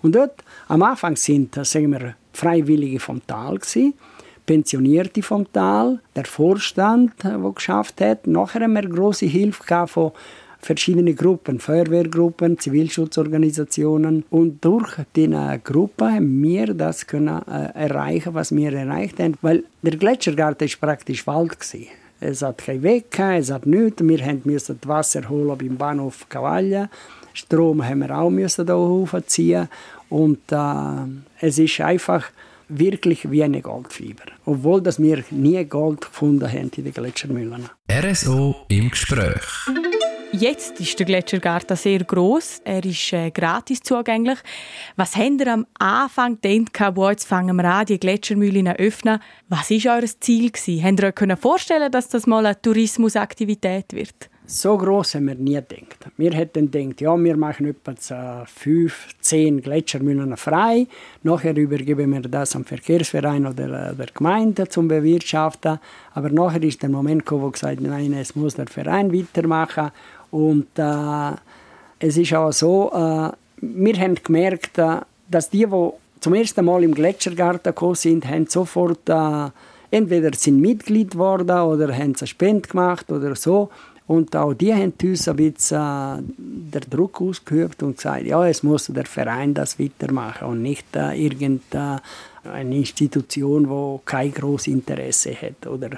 Und 0.00 0.14
dort 0.14 0.42
am 0.68 0.82
Anfang 0.82 1.16
sind, 1.16 1.54
sagen 1.54 1.92
wir, 1.92 2.14
Freiwillige 2.32 2.98
vom 2.98 3.24
Tal 3.26 3.58
gewesen, 3.58 3.92
Pensionierte 4.46 5.22
vom 5.22 5.52
Tal, 5.52 6.00
der 6.16 6.24
Vorstand, 6.24 7.12
der 7.22 7.38
geschafft 7.54 8.00
hat. 8.00 8.26
Nachher 8.26 8.62
haben 8.62 8.72
wir 8.72 8.88
große 8.88 9.26
Hilfe 9.26 9.86
von 9.86 10.12
verschiedene 10.62 11.14
Gruppen, 11.14 11.58
Feuerwehrgruppen, 11.58 12.58
Zivilschutzorganisationen. 12.58 14.24
Und 14.30 14.64
durch 14.64 14.94
diese 15.14 15.60
Gruppe 15.62 16.12
haben 16.12 16.42
wir 16.42 16.72
das 16.72 17.06
können, 17.06 17.42
äh, 17.46 17.72
erreichen, 17.74 18.34
was 18.34 18.54
wir 18.54 18.72
erreicht 18.72 19.18
haben. 19.18 19.34
Weil 19.42 19.64
der 19.82 19.96
Gletschergarten 19.96 20.66
ist 20.66 20.80
praktisch 20.80 21.26
Wald. 21.26 21.58
Gewesen. 21.58 21.88
Es 22.20 22.40
hat 22.40 22.58
keinen 22.58 22.84
Weg, 22.84 23.18
es 23.18 23.50
hat 23.50 23.66
nichts. 23.66 24.00
Wir 24.00 24.40
mussten 24.44 24.78
das 24.80 24.88
Wasser 24.88 25.28
holen 25.28 25.58
beim 25.58 25.76
Bahnhof 25.76 26.28
Cavaglia. 26.28 26.88
Strom 27.34 27.84
haben 27.84 28.00
wir 28.00 28.16
auch 28.16 28.30
müssen 28.30 28.68
hochziehen 28.68 29.68
und 30.08 30.40
äh, 30.52 31.46
es 31.46 31.58
ist 31.58 31.80
einfach 31.80 32.26
wirklich 32.68 33.30
wie 33.30 33.42
eine 33.42 33.60
Goldfiber. 33.60 34.24
Obwohl 34.44 34.82
dass 34.82 35.00
wir 35.00 35.24
nie 35.30 35.64
Gold 35.64 36.02
gefunden 36.02 36.48
haben 36.48 36.70
in 36.76 36.84
den 36.84 36.92
Gletschermühlen. 36.92 37.68
RSO 37.90 38.54
im 38.68 38.90
Gespräch. 38.90 39.42
Jetzt 40.34 40.80
ist 40.80 40.98
der 40.98 41.04
Gletschergarten 41.04 41.76
sehr 41.76 42.02
groß. 42.02 42.62
Er 42.64 42.82
ist 42.86 43.12
äh, 43.12 43.30
gratis 43.30 43.82
zugänglich. 43.82 44.38
Was 44.96 45.14
habt 45.14 45.40
ihr 45.40 45.52
am 45.52 45.66
Anfang 45.78 46.38
gedacht, 46.40 46.96
wo 46.96 47.10
jetzt 47.10 47.26
fangen 47.26 47.54
wir 47.54 47.66
an, 47.66 47.84
die 47.84 48.00
Gletschermühlen 48.00 48.68
öffnen? 48.68 49.20
Was 49.50 49.70
war 49.70 49.98
euer 49.98 50.06
Ziel? 50.20 50.50
Gewesen? 50.50 50.82
Habt 50.82 51.00
ihr 51.00 51.32
euch 51.32 51.38
vorstellen 51.38 51.92
dass 51.92 52.08
das 52.08 52.26
mal 52.26 52.46
eine 52.46 52.60
Tourismusaktivität 52.60 53.92
wird? 53.92 54.30
So 54.44 54.76
groß 54.76 55.14
haben 55.14 55.28
wir 55.28 55.34
nie 55.34 55.54
gedacht. 55.54 56.10
Wir 56.16 56.32
hätten 56.32 56.70
gedacht, 56.70 57.00
ja, 57.00 57.16
wir 57.16 57.36
machen 57.36 57.66
etwa 57.66 58.44
fünf, 58.44 59.08
zehn 59.20 59.60
Gletschermühlen 59.60 60.36
frei. 60.36 60.86
Nachher 61.22 61.56
übergeben 61.56 62.12
wir 62.12 62.22
das 62.22 62.56
am 62.56 62.64
Verkehrsverein 62.64 63.46
oder 63.46 63.94
der 63.94 64.06
Gemeinde 64.12 64.68
zum 64.68 64.88
Bewirtschaften. 64.88 65.78
Aber 66.14 66.30
nachher 66.30 66.62
ist 66.62 66.82
der 66.82 66.90
Moment 66.90 67.24
gekommen, 67.24 67.42
wo 67.42 67.50
gesagt 67.50 67.80
nein, 67.80 68.12
es 68.14 68.34
muss 68.34 68.54
der 68.54 68.66
Verein 68.66 69.12
weitermachen. 69.12 69.90
Und 70.32 70.66
äh, 70.76 71.36
es 72.00 72.16
ist 72.16 72.34
auch 72.34 72.52
so, 72.52 72.90
äh, 72.92 73.30
wir 73.60 73.96
haben 74.00 74.16
gemerkt, 74.16 74.78
äh, 74.78 74.96
dass 75.30 75.48
die, 75.50 75.66
die 75.66 75.90
zum 76.20 76.34
ersten 76.34 76.64
Mal 76.64 76.82
im 76.82 76.94
Gletschergarten 76.94 77.70
gekommen 77.70 77.94
sind, 77.94 78.26
haben 78.26 78.46
sofort 78.46 79.08
äh, 79.08 79.50
entweder 79.90 80.34
sind 80.34 80.60
Mitglied 80.60 81.12
geworden 81.12 81.50
oder 81.50 81.92
haben 81.92 82.16
eine 82.18 82.26
Spende 82.26 82.68
gemacht 82.68 83.12
oder 83.12 83.36
so. 83.36 83.70
Und 84.06 84.34
auch 84.34 84.54
die 84.54 84.74
haben 84.74 84.92
uns 85.02 85.28
ein 85.28 85.36
bisschen 85.36 85.78
äh, 85.78 86.22
den 86.38 86.90
Druck 86.90 87.20
ausgeübt 87.20 87.82
und 87.82 87.96
gesagt, 87.96 88.24
ja, 88.24 88.46
es 88.48 88.62
muss 88.62 88.86
der 88.86 89.04
Verein 89.04 89.54
das 89.54 89.78
weitermachen 89.78 90.48
und 90.48 90.62
nicht 90.62 90.96
äh, 90.96 91.14
irgendeine 91.14 92.00
Institution, 92.70 93.68
die 93.68 94.00
kein 94.04 94.32
großes 94.32 94.68
Interesse 94.68 95.34
hat. 95.34 95.66
Oder? 95.66 95.90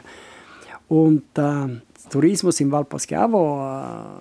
Und 0.88 1.22
äh, 1.36 1.80
Tourismus 2.10 2.60
im 2.60 2.70
Val 2.70 2.84
Poschiavo 2.84 3.60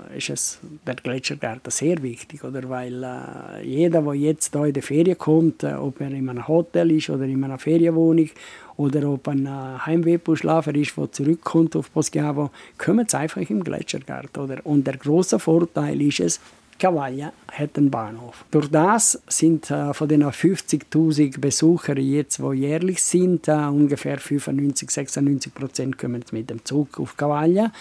äh, 0.09 0.17
ist 0.17 0.29
es 0.29 0.59
der 0.87 0.95
Gletschergarten 0.95 1.69
sehr 1.69 2.01
wichtig, 2.01 2.43
oder? 2.43 2.67
weil 2.69 3.03
äh, 3.03 3.65
jeder, 3.65 4.01
der 4.01 4.13
jetzt 4.15 4.53
hier 4.53 4.65
in 4.65 4.73
die 4.73 4.81
Ferien 4.81 5.17
kommt, 5.17 5.63
äh, 5.63 5.73
ob 5.73 5.99
er 5.99 6.11
in 6.11 6.29
einem 6.29 6.47
Hotel 6.47 6.91
ist 6.91 7.09
oder 7.09 7.25
in 7.25 7.43
einer 7.43 7.59
Ferienwohnung 7.59 8.29
oder 8.77 9.07
ob 9.09 9.27
ein 9.27 9.45
äh, 9.45 9.49
Heimwehbuschlafer 9.85 10.73
ist, 10.75 10.97
der 10.97 11.11
zurückkommt 11.11 11.75
auf 11.75 11.91
Poschiavo, 11.93 12.51
kommen 12.77 13.05
sie 13.07 13.17
einfach 13.17 13.41
im 13.49 13.63
Gletschergarten. 13.63 14.43
Oder? 14.43 14.65
Und 14.65 14.87
der 14.87 14.97
große 14.97 15.37
Vorteil 15.37 16.01
ist 16.01 16.21
es, 16.21 16.39
Cavaglia 16.79 17.33
hat 17.51 17.77
einen 17.77 17.89
Bahnhof. 17.89 18.45
Durch 18.51 18.69
das 18.69 19.21
sind 19.27 19.69
äh, 19.71 19.93
von 19.93 20.07
den 20.07 20.23
50.000 20.23 21.39
Besuchern 21.39 21.97
jetzt, 21.97 22.39
die 22.39 22.53
jährlich 22.53 23.01
sind, 23.03 23.47
äh, 23.47 23.53
ungefähr 23.53 24.17
95, 24.17 24.89
96 24.89 25.53
Prozent 25.53 25.97
kommen 25.97 26.23
mit 26.31 26.49
dem 26.49 26.63
Zug 26.65 26.99
auf 26.99 27.15
Cavaglia 27.17 27.71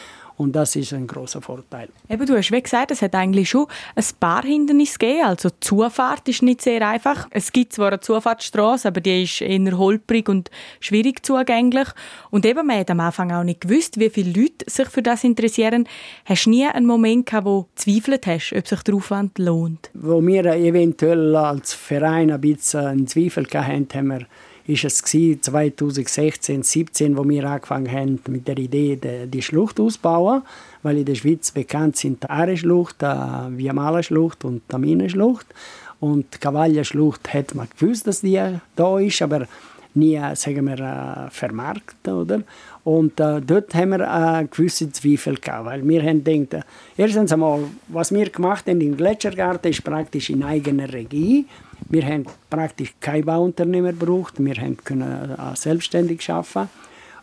und 0.43 0.53
das 0.53 0.77
ist 0.77 0.93
ein 0.93 1.07
großer 1.07 1.41
Vorteil. 1.41 1.89
Eben, 2.09 2.27
du 2.27 2.37
hast 2.37 2.51
wie 2.51 2.63
gesagt, 2.63 2.91
es 2.91 3.01
hat 3.03 3.15
eigentlich 3.15 3.49
schon 3.49 3.67
ein 3.95 4.05
paar 4.21 4.43
Hindernisse 4.43 4.99
gegeben. 4.99 5.25
Also 5.25 5.49
die 5.49 5.61
Zufahrt 5.61 6.29
ist 6.29 6.43
nicht 6.43 6.63
sehr 6.63 6.87
einfach. 6.87 7.29
Es 7.31 7.53
gibt 7.53 7.73
zwar 7.73 7.89
eine 7.89 8.01
Zufahrtsstraße, 8.01 8.89
aber 8.89 9.01
die 9.01 9.23
ist 9.23 9.41
eher 9.41 9.79
holprig 9.79 10.29
und 10.29 10.51
schwierig 10.81 11.25
zugänglich. 11.25 11.89
Und 12.31 12.45
eben, 12.45 12.67
man 12.67 12.79
hat 12.79 12.91
am 12.91 13.01
Anfang 13.01 13.33
auch 13.33 13.45
nicht 13.45 13.63
gewusst, 13.63 13.99
wie 13.99 14.11
viele 14.11 14.33
Leute 14.41 14.65
sich 14.69 14.89
für 14.89 15.03
das 15.03 15.25
interessieren. 15.25 15.89
Hast 16.25 16.47
du 16.47 16.51
nie 16.51 16.67
einen 16.67 16.87
Moment 16.87 17.27
gehabt, 17.27 17.47
wo 17.47 17.63
du 17.63 17.69
zweifelt 17.75 18.27
hast, 18.27 18.53
ob 18.53 18.67
sich 18.67 18.83
der 18.83 18.95
Aufwand 18.95 19.39
lohnt? 19.39 19.91
Wo 19.95 20.25
wir 20.25 20.45
eventuell 20.47 21.35
als 21.37 21.73
Verein 21.73 22.31
ein 22.31 22.41
bisschen 22.41 22.87
einen 22.87 23.07
Zweifel 23.07 23.47
hatten, 23.53 23.89
haben 23.95 24.07
wir 24.09 24.27
ist 24.67 24.85
es 24.85 24.99
2016, 24.99 26.63
2017, 26.63 27.17
wo 27.17 27.29
wir 27.29 27.45
angefangen 27.45 27.91
haben 27.91 28.21
mit 28.29 28.47
der 28.47 28.59
Idee, 28.59 29.27
die 29.27 29.43
Schlucht 29.43 29.81
auszubauen, 29.81 30.43
weil 30.83 30.99
in 30.99 31.05
der 31.05 31.15
Schweiz 31.15 31.51
bekannt 31.51 31.97
sind 31.97 32.23
die 32.23 32.31
Aare-Schlucht, 32.31 33.03
die 33.03 33.59
Viamala-Schlucht 33.59 34.45
und 34.45 34.63
die 34.71 34.79
Mine-Schlucht. 34.79 35.47
Und 36.01 36.35
die 36.35 36.39
Cavaglia-Schlucht 36.39 37.33
hat 37.33 37.55
man 37.55 37.69
gewusst, 37.79 38.07
dass 38.07 38.21
die 38.23 38.41
da 38.77 38.99
ist, 38.99 39.23
aber 39.23 39.47
nie, 39.95 40.21
sagen 40.35 40.67
wir, 40.67 40.79
äh, 40.79 41.31
vermarktet, 41.31 42.09
oder? 42.09 42.43
Und 42.85 43.21
äh, 43.21 43.41
dort 43.41 43.75
haben 43.75 43.91
wir 43.91 44.01
äh, 44.01 44.45
gewisse 44.47 44.91
Zweifel 44.91 45.37
gehabt, 45.37 45.67
weil 45.67 45.87
wir 45.87 46.03
haben 46.03 46.25
gedacht, 46.25 46.55
äh, 46.55 47.03
erstens 47.03 47.33
einmal, 47.33 47.65
was 47.89 48.13
wir 48.13 48.29
gemacht 48.31 48.67
haben 48.67 48.81
im 48.81 48.97
Gletschergarten, 48.97 49.71
ist 49.71 49.85
praktisch 49.85 50.31
in 50.31 50.43
eigener 50.43 50.93
Regie. 50.93 51.47
Wir 51.89 52.05
haben 52.07 52.27
praktisch 52.51 52.95
kein 53.01 53.25
Bauunternehmer 53.25 53.93
gebraucht, 53.93 54.35
wir 54.39 54.55
haben 54.55 54.77
können 54.77 55.31
äh, 55.31 55.57
selbstständig 55.57 56.29
arbeiten. 56.31 56.69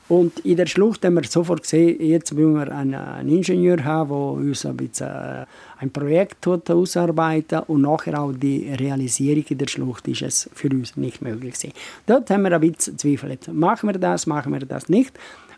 Und 0.10 0.40
in 0.40 0.58
der 0.58 0.66
Schlucht 0.66 1.06
haben 1.06 1.14
wir 1.14 1.24
sofort 1.24 1.62
gesehen, 1.62 2.02
jetzt 2.02 2.36
wollen 2.36 2.56
wir 2.56 2.76
einen, 2.76 3.30
Ingenieur 3.30 3.84
haben, 3.84 4.10
der 4.10 4.18
uns 4.18 4.66
ein, 4.66 4.76
bisschen, 4.76 5.08
äh, 5.08 5.46
ein 5.78 5.92
Projekt 5.92 6.48
ausarbeiten 6.48 7.60
und 7.68 7.84
nachher 7.84 8.20
auch 8.20 8.32
die 8.32 8.74
Realisierung 8.74 9.46
in 9.50 9.58
der 9.60 9.68
Schlucht 9.68 10.08
ist 10.08 10.24
es 10.24 10.50
für 10.52 10.70
uns 10.70 10.98
nicht 10.98 11.22
möglich 11.22 11.54
gewesen. 11.54 11.74
Dort 12.08 12.28
haben 12.32 12.42
wir 12.42 12.54
ein 12.54 12.62
bisschen 12.62 12.98
zweifelt. 12.98 13.54
Machen 13.54 13.90
wir 13.90 14.00
das, 14.00 14.26
machen 14.26 14.52
wir 14.52 14.62
das 14.62 14.90
nicht? 14.90 15.14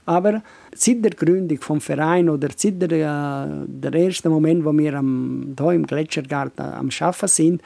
Aber 0.06 0.42
seit 0.76 1.04
der 1.06 1.12
Gründung 1.12 1.60
vom 1.62 1.80
Verein 1.80 2.30
oder 2.30 2.50
seit 2.56 2.82
der, 2.82 2.92
äh, 2.92 3.66
der 3.68 3.94
ersten 3.94 4.30
Moment, 4.30 4.66
wo 4.66 4.74
wir 4.78 4.96
am, 4.96 5.56
hier 5.58 5.72
im 5.72 5.86
Gletschergarten 5.86 6.66
am 6.66 6.90
Arbeiten 7.00 7.28
sind, 7.28 7.62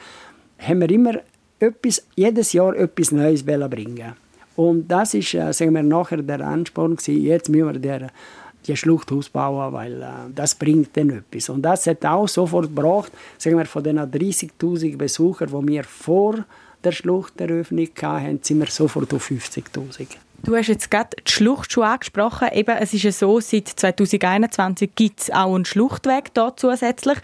haben 0.58 0.80
wir 0.80 0.90
immer 0.90 1.14
etwas, 1.58 2.06
jedes 2.14 2.52
Jahr 2.52 2.74
etwas 2.76 3.12
Neues 3.12 3.44
bringen. 3.44 4.14
Und 4.56 4.88
das 4.88 5.14
ist, 5.14 5.34
äh, 5.34 5.52
sagen 5.52 5.74
wir, 5.74 5.82
nachher 5.82 6.22
der 6.22 6.40
Ansporn 6.40 6.96
gewesen, 6.96 7.22
jetzt 7.22 7.48
müssen 7.48 7.72
wir 7.72 7.78
der, 7.78 8.10
die 8.66 8.76
Schlucht 8.76 9.12
ausbauen, 9.12 9.72
weil 9.72 10.02
äh, 10.02 10.06
das 10.34 10.54
bringt 10.54 10.96
dann 10.96 11.10
etwas. 11.10 11.50
Und 11.50 11.62
das 11.62 11.86
hat 11.86 12.04
auch 12.04 12.26
sofort 12.26 12.74
gebracht, 12.74 13.12
sagen 13.38 13.58
wir, 13.58 13.66
von 13.66 13.84
den 13.84 13.98
30'000 13.98 14.96
Besuchern, 14.96 15.48
die 15.48 15.68
wir 15.72 15.84
vor 15.84 16.44
der 16.82 16.92
Schluchteröffnung 16.92 17.88
hatten, 18.00 18.40
sind 18.42 18.60
wir 18.60 18.66
sofort 18.66 19.12
auf 19.12 19.30
50'000. 19.30 20.06
Du 20.42 20.54
hast 20.54 20.68
jetzt 20.68 20.90
gerade 20.90 21.10
die 21.26 21.32
Schlucht 21.32 21.72
schon 21.72 21.84
angesprochen. 21.84 22.48
Eben, 22.52 22.76
es 22.76 22.94
ist 22.94 23.02
ja 23.02 23.12
so, 23.12 23.40
seit 23.40 23.68
2021 23.68 24.90
gibt 24.94 25.20
es 25.20 25.30
auch 25.30 25.54
einen 25.54 25.64
Schluchtweg 25.64 26.32
da 26.34 26.54
zusätzlich. 26.56 27.18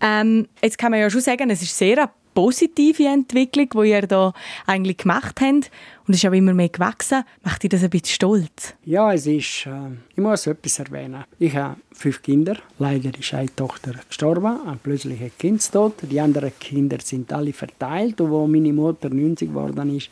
Ähm, 0.00 0.48
jetzt 0.62 0.78
kann 0.78 0.90
man 0.90 1.00
ja 1.00 1.10
schon 1.10 1.20
sagen, 1.20 1.50
es 1.50 1.62
ist 1.62 1.76
sehr 1.76 1.98
eine 1.98 2.10
positive 2.34 3.04
Entwicklung, 3.04 3.68
die 3.74 3.90
ihr 3.90 4.06
da 4.06 4.32
eigentlich 4.66 4.98
gemacht 4.98 5.40
habt. 5.40 5.70
Und 6.06 6.14
es 6.14 6.16
ist 6.16 6.26
auch 6.26 6.32
immer 6.32 6.54
mehr 6.54 6.68
gewachsen. 6.68 7.24
Macht 7.44 7.62
dich 7.62 7.70
das 7.70 7.84
ein 7.84 7.90
bisschen 7.90 8.14
stolz? 8.14 8.74
Ja, 8.84 9.12
es 9.12 9.26
ist, 9.26 9.66
äh, 9.66 9.96
ich 10.10 10.22
muss 10.22 10.46
etwas 10.46 10.78
erwähnen. 10.78 11.24
Ich 11.38 11.54
habe 11.54 11.76
fünf 11.92 12.22
Kinder. 12.22 12.56
Leider 12.78 13.10
ist 13.18 13.34
eine 13.34 13.54
Tochter 13.54 13.94
gestorben, 14.08 14.58
ein 14.66 14.78
plötzlicher 14.82 15.30
Kindstod. 15.38 15.94
Die 16.02 16.20
anderen 16.20 16.52
Kinder 16.58 16.98
sind 17.02 17.32
alle 17.32 17.52
verteilt. 17.52 18.20
Und 18.20 18.34
als 18.34 18.50
meine 18.50 18.72
Mutter 18.72 19.10
90 19.10 19.48
geworden 19.48 19.96
ist, 19.96 20.10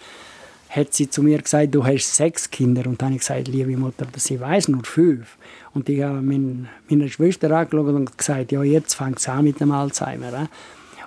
hat 0.69 0.95
sie 0.95 1.11
zu 1.11 1.23
mir 1.23 1.43
gesagt, 1.43 1.75
du 1.75 1.85
hast 1.85 2.15
sechs 2.15 2.49
Kinder. 2.49 2.87
Und 2.87 3.03
dann 3.03 3.09
habe 3.09 3.17
ich 3.17 3.21
gesagt, 3.21 3.49
liebe 3.49 3.77
Mutter, 3.77 4.07
dass 4.07 4.31
ich 4.31 4.39
weiß 4.39 4.69
nur 4.69 4.85
fünf. 4.85 5.37
Und 5.75 5.89
ich 5.89 6.03
habe 6.03 6.23
meine 6.23 7.09
Schwester 7.09 7.51
angeschaut 7.51 7.89
und 7.89 8.17
gesagt, 8.17 8.53
ja, 8.53 8.63
jetzt 8.63 8.95
fängt 8.95 9.19
es 9.19 9.29
an 9.29 9.45
mit 9.45 9.61
dem 9.61 9.73
Alzheimer. 9.73 10.49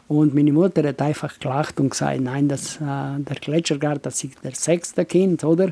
Und 0.07 0.33
meine 0.33 0.51
Mutter 0.51 0.88
hat 0.88 1.01
einfach 1.01 1.39
gelacht 1.39 1.79
und 1.79 1.89
gesagt, 1.89 2.19
nein, 2.19 2.48
das, 2.48 2.75
äh, 2.77 2.79
der 2.79 3.38
Gletschergarten, 3.39 4.03
das 4.03 4.24
ist 4.24 4.43
der 4.43 4.53
sechste 4.53 5.05
Kind, 5.05 5.43
oder? 5.43 5.72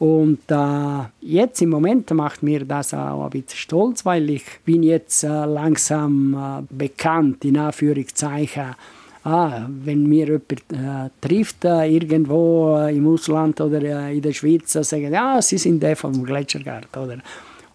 Und 0.00 0.40
äh, 0.48 1.04
jetzt 1.20 1.60
im 1.60 1.68
Moment 1.68 2.10
macht 2.12 2.42
mir 2.42 2.64
das 2.64 2.94
auch 2.94 3.24
ein 3.24 3.30
bisschen 3.30 3.58
stolz, 3.58 4.04
weil 4.06 4.30
ich 4.30 4.44
bin 4.64 4.82
jetzt 4.82 5.24
äh, 5.24 5.44
langsam 5.44 6.34
äh, 6.34 6.74
bekannt, 6.74 7.44
in 7.44 7.58
Anführungszeichen. 7.58 8.74
Ah, 9.22 9.66
wenn 9.68 10.08
mir 10.08 10.26
jemand 10.26 10.52
äh, 10.72 11.10
trifft, 11.20 11.66
äh, 11.66 11.84
irgendwo 11.86 12.78
äh, 12.78 12.96
im 12.96 13.06
Ausland 13.06 13.60
oder 13.60 14.08
in 14.08 14.22
der 14.22 14.32
Schweiz, 14.32 14.72
sagen, 14.72 15.12
ja, 15.12 15.42
Sie 15.42 15.58
sind 15.58 15.82
der 15.82 15.94
vom 15.94 16.24
Gletschergarten? 16.24 17.22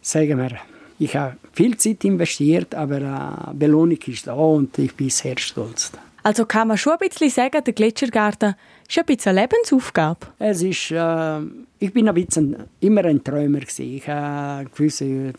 Sagen 0.02 0.40
wir, 0.40 0.58
ich 0.98 1.16
habe 1.16 1.38
viel 1.56 1.78
Zeit 1.78 2.04
investiert, 2.04 2.76
aber 2.76 2.98
äh, 3.02 3.54
Belohnung 3.54 3.98
ist 4.06 4.28
da 4.28 4.34
und 4.34 4.78
ich 4.78 4.94
bin 4.96 5.10
sehr 5.10 5.38
stolz. 5.38 5.92
Also 6.22 6.46
kann 6.46 6.68
man 6.68 6.78
schon 6.78 6.94
ein 6.94 7.08
bisschen 7.08 7.30
sagen, 7.30 7.64
der 7.64 7.74
Gletschergarten 7.74 8.56
ist 8.90 8.98
ein 8.98 9.06
bisschen 9.06 9.38
eine 9.38 9.42
Lebensaufgabe? 9.42 10.26
Es 10.40 10.62
ist, 10.64 10.92
äh, 10.92 11.40
ich 11.78 11.94
bin 11.94 12.10
ein 12.10 12.16
bisschen 12.16 12.58
immer 12.80 13.06
ein 13.06 13.24
Träumer 13.24 13.60
gewesen. 13.60 13.96
Ich 13.96 14.08
habe 14.08 14.66
gewisse, 14.66 15.34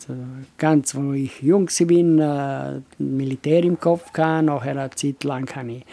ganz, 0.57 0.95
wo 0.95 1.11
ich 1.11 1.41
jung 1.41 1.67
war, 1.67 2.77
äh, 2.77 2.81
Militär 2.99 3.63
im 3.63 3.79
Kopf 3.79 4.13
gehabt. 4.13 4.45
Nachher 4.45 4.77
eine 4.77 4.89
Zeit 4.91 5.23
lang 5.25 5.53
habe 5.55 5.71
ich 5.73 5.85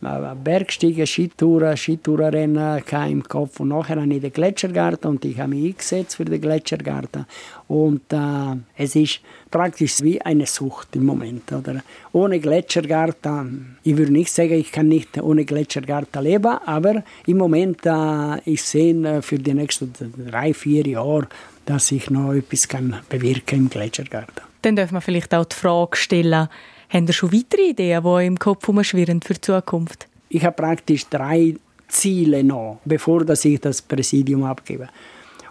Bergsteigen, 0.00 1.06
Skitouren, 1.06 1.76
Skitourenrennen 1.76 2.82
im 3.08 3.22
Kopf. 3.22 3.60
Und 3.60 3.68
nachher 3.68 4.00
habe 4.00 4.14
ich 4.14 4.20
den 4.22 4.32
Gletschergarten 4.32 5.10
und 5.10 5.24
ich 5.24 5.38
habe 5.38 5.50
mich 5.50 5.72
eingesetzt 5.72 6.16
für 6.16 6.24
den 6.24 6.40
Gletschergarten. 6.40 7.26
Und 7.68 8.10
äh, 8.12 8.56
es 8.76 8.96
ist 8.96 9.20
praktisch 9.50 10.00
wie 10.00 10.20
eine 10.22 10.46
Sucht 10.46 10.96
im 10.96 11.04
Moment. 11.04 11.52
Oder? 11.52 11.82
Ohne 12.12 12.40
Gletschergarten, 12.40 13.76
ich 13.82 13.96
würde 13.96 14.12
nicht 14.12 14.32
sagen, 14.32 14.54
ich 14.54 14.72
kann 14.72 14.88
nicht 14.88 15.20
ohne 15.20 15.44
Gletschergarten 15.44 16.22
leben, 16.22 16.58
aber 16.64 17.04
im 17.26 17.36
Moment, 17.36 17.84
äh, 17.84 18.40
ich 18.46 18.62
sehe 18.62 18.94
äh, 19.06 19.20
für 19.20 19.38
die 19.38 19.52
nächsten 19.52 19.92
drei, 20.30 20.54
vier 20.54 20.86
Jahre, 20.86 21.28
dass 21.66 21.92
ich 21.92 22.08
noch 22.08 22.32
etwas 22.32 22.66
kann 22.66 22.96
bewirken 23.10 23.58
im 23.58 23.70
Gletschergarten. 23.70 24.44
Dann 24.62 24.76
darf 24.76 24.92
man 24.92 25.02
vielleicht 25.02 25.34
auch 25.34 25.44
die 25.44 25.56
Frage 25.56 25.96
stellen, 25.96 26.48
haben 26.90 27.06
Sie 27.06 27.12
schon 27.12 27.32
weitere 27.32 27.70
Ideen, 27.70 28.02
die 28.02 28.26
im 28.26 28.38
Kopf 28.38 28.66
herumschwirren 28.66 29.22
für 29.22 29.34
die 29.34 29.40
Zukunft? 29.40 30.08
Ich 30.28 30.44
habe 30.44 30.56
praktisch 30.56 31.06
drei 31.08 31.54
Ziele 31.88 32.44
noch, 32.44 32.80
bevor 32.84 33.28
ich 33.28 33.60
das 33.60 33.82
Präsidium 33.82 34.44
abgebe. 34.44 34.88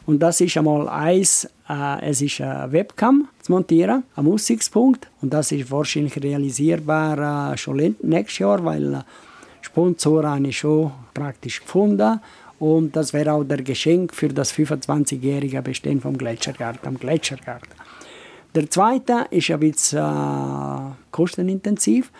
Und 0.05 0.19
das 0.19 0.41
ist 0.41 0.58
einmal 0.58 0.89
eins, 0.89 1.48
äh, 1.69 2.10
es 2.10 2.22
ist 2.22 2.41
eine 2.41 2.72
Webcam 2.72 3.27
zu 3.41 3.51
montieren, 3.51 4.03
ein 4.15 4.27
Aussichtspunkt. 4.27 5.08
Und 5.22 5.34
das 5.34 5.51
ist 5.51 5.69
wahrscheinlich 5.69 6.22
realisierbar 6.22 7.53
äh, 7.53 7.58
schon 7.58 7.96
nächstes 8.01 8.39
Jahr, 8.39 8.63
weil 8.65 8.93
äh, 8.96 9.01
Sponsoren 9.62 10.29
habe 10.29 10.48
ich 10.48 10.58
schon 10.58 10.91
praktisch 11.13 11.62
gefunden. 11.62 12.19
Und 12.58 12.96
das 12.96 13.13
wäre 13.13 13.34
auch 13.34 13.43
der 13.43 13.62
Geschenk 13.62 14.13
für 14.13 14.29
das 14.29 14.53
25-jährige 14.53 15.62
Bestehen 15.62 16.01
vom 16.01 16.17
Gletschergarten, 16.17 16.88
am 16.88 16.98
Gletschergarten. 16.98 17.69
Der 18.56 18.70
zweite 18.70 19.27
ist 19.29 19.51
ein 19.51 19.60
bisschen 19.60 20.00
äh, 20.00 20.94
kostenintensiv. 21.12 22.12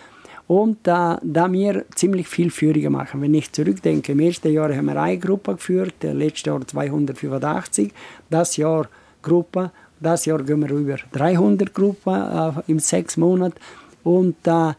Und 0.46 0.86
äh, 0.88 1.16
da 1.22 1.52
wir 1.52 1.84
ziemlich 1.94 2.28
viel 2.28 2.50
Führungen 2.50 2.92
machen. 2.92 3.22
Wenn 3.22 3.34
ich 3.34 3.52
zurückdenke, 3.52 4.12
im 4.12 4.20
ersten 4.20 4.52
Jahr 4.52 4.74
haben 4.74 4.86
wir 4.86 5.00
eine 5.00 5.18
Gruppe 5.18 5.52
geführt, 5.54 5.94
letztes 6.02 6.46
Jahr 6.46 6.66
285, 6.66 7.92
das 8.28 8.56
Jahr 8.56 8.88
Gruppe, 9.22 9.70
das 10.00 10.24
Jahr 10.24 10.42
gehen 10.42 10.60
wir 10.60 10.70
über 10.70 10.96
300 11.12 11.72
Gruppen 11.72 12.14
äh, 12.14 12.52
in 12.66 12.78
sechs 12.78 13.16
Monaten. 13.16 13.56
Und 14.02 14.36
äh, 14.44 14.72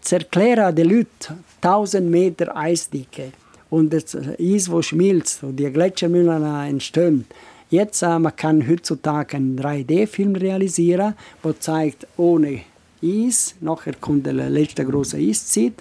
zu 0.00 0.16
erklären 0.16 0.74
den 0.74 0.88
Leuten 0.88 1.44
1000 1.60 2.10
Meter 2.10 2.56
Eisdicke 2.56 3.32
und 3.68 3.92
das 3.92 4.16
Eis, 4.16 4.70
das 4.70 4.86
schmilzt 4.86 5.42
und 5.42 5.56
die 5.56 5.70
Gletschermühlen 5.70 6.44
entstehen, 6.66 7.26
Jetzt 7.70 8.02
äh, 8.02 8.18
man 8.18 8.34
kann 8.34 8.68
heutzutage 8.68 9.36
einen 9.36 9.58
3D-Film 9.58 10.34
realisieren, 10.34 11.14
der 11.44 11.60
zeigt 11.60 12.06
ohne 12.16 12.62
Eis, 13.02 13.54
nachher 13.60 13.94
kommt 13.94 14.26
der 14.26 14.34
letzte 14.34 14.84
große 14.84 15.16
Eiszeit, 15.16 15.74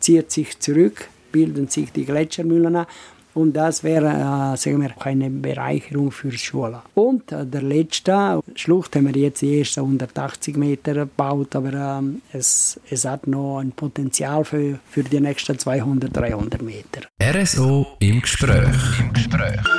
zieht 0.00 0.30
sich 0.30 0.58
zurück, 0.58 1.08
bilden 1.32 1.68
sich 1.68 1.92
die 1.92 2.04
Gletschermühlen 2.04 2.76
an 2.76 2.86
und 3.34 3.52
das 3.52 3.84
wäre 3.84 4.08
äh, 4.08 4.56
sagen 4.56 4.82
wir, 4.82 4.90
eine 5.06 5.30
Bereicherung 5.30 6.10
für 6.10 6.30
die 6.30 6.38
Schule. 6.38 6.82
Und 6.94 7.30
äh, 7.30 7.46
der 7.46 7.62
letzte 7.62 8.42
Schlucht 8.56 8.96
haben 8.96 9.06
wir 9.06 9.22
jetzt 9.22 9.42
die 9.42 9.60
ersten 9.60 9.80
180 9.80 10.56
Meter 10.56 10.94
gebaut, 10.94 11.54
aber 11.54 12.00
äh, 12.02 12.36
es, 12.36 12.80
es 12.90 13.04
hat 13.04 13.28
noch 13.28 13.60
ein 13.60 13.70
Potenzial 13.70 14.44
für, 14.44 14.80
für 14.90 15.04
die 15.04 15.20
nächsten 15.20 15.56
200, 15.56 16.16
300 16.16 16.60
Meter. 16.62 17.02
RSO 17.22 17.86
im 18.00 18.20
Gespräch. 18.20 18.74
Im 18.98 19.12
Gespräch 19.12 19.77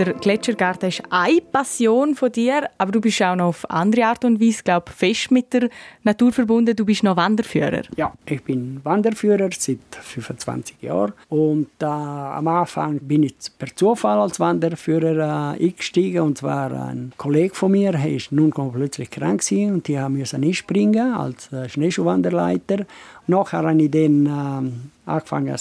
der 0.00 0.14
Gletschergarten 0.14 0.88
ist 0.88 1.02
eine 1.10 1.42
Passion 1.42 2.14
von 2.14 2.32
dir, 2.32 2.70
aber 2.78 2.90
du 2.90 3.02
bist 3.02 3.22
auch 3.22 3.36
noch 3.36 3.48
auf 3.48 3.70
andere 3.70 4.06
Art 4.06 4.24
und 4.24 4.40
Weise, 4.40 4.62
glaube 4.62 4.90
fest 4.90 5.30
mit 5.30 5.52
der 5.52 5.68
Natur 6.04 6.32
verbunden. 6.32 6.74
Du 6.74 6.86
bist 6.86 7.02
noch 7.02 7.16
Wanderführer. 7.16 7.82
Ja, 7.96 8.14
ich 8.24 8.42
bin 8.42 8.80
Wanderführer 8.82 9.50
seit 9.52 9.78
25 10.00 10.80
Jahren 10.80 11.12
und 11.28 11.68
äh, 11.80 11.84
am 11.84 12.48
Anfang 12.48 12.98
bin 13.00 13.24
ich 13.24 13.34
per 13.58 13.76
Zufall 13.76 14.18
als 14.20 14.40
Wanderführer 14.40 15.56
äh, 15.58 15.64
eingestiegen 15.64 16.22
und 16.22 16.38
zwar 16.38 16.72
ein 16.72 17.12
Kollege 17.18 17.54
von 17.54 17.72
mir, 17.72 17.92
er 17.92 18.10
ist 18.10 18.32
nun 18.32 18.52
plötzlich 18.52 19.10
krank 19.10 19.42
und 19.50 19.86
die 19.86 19.98
haben 19.98 20.14
müssen 20.14 20.42
einspringen 20.42 21.12
als 21.12 21.52
äh, 21.52 21.68
Schneeschuhwanderleiter. 21.68 22.86
Nachher 23.26 23.58
habe 23.58 23.82
ich 23.82 23.90
dann 23.90 24.26
äh, 24.26 25.10
angefangen, 25.10 25.58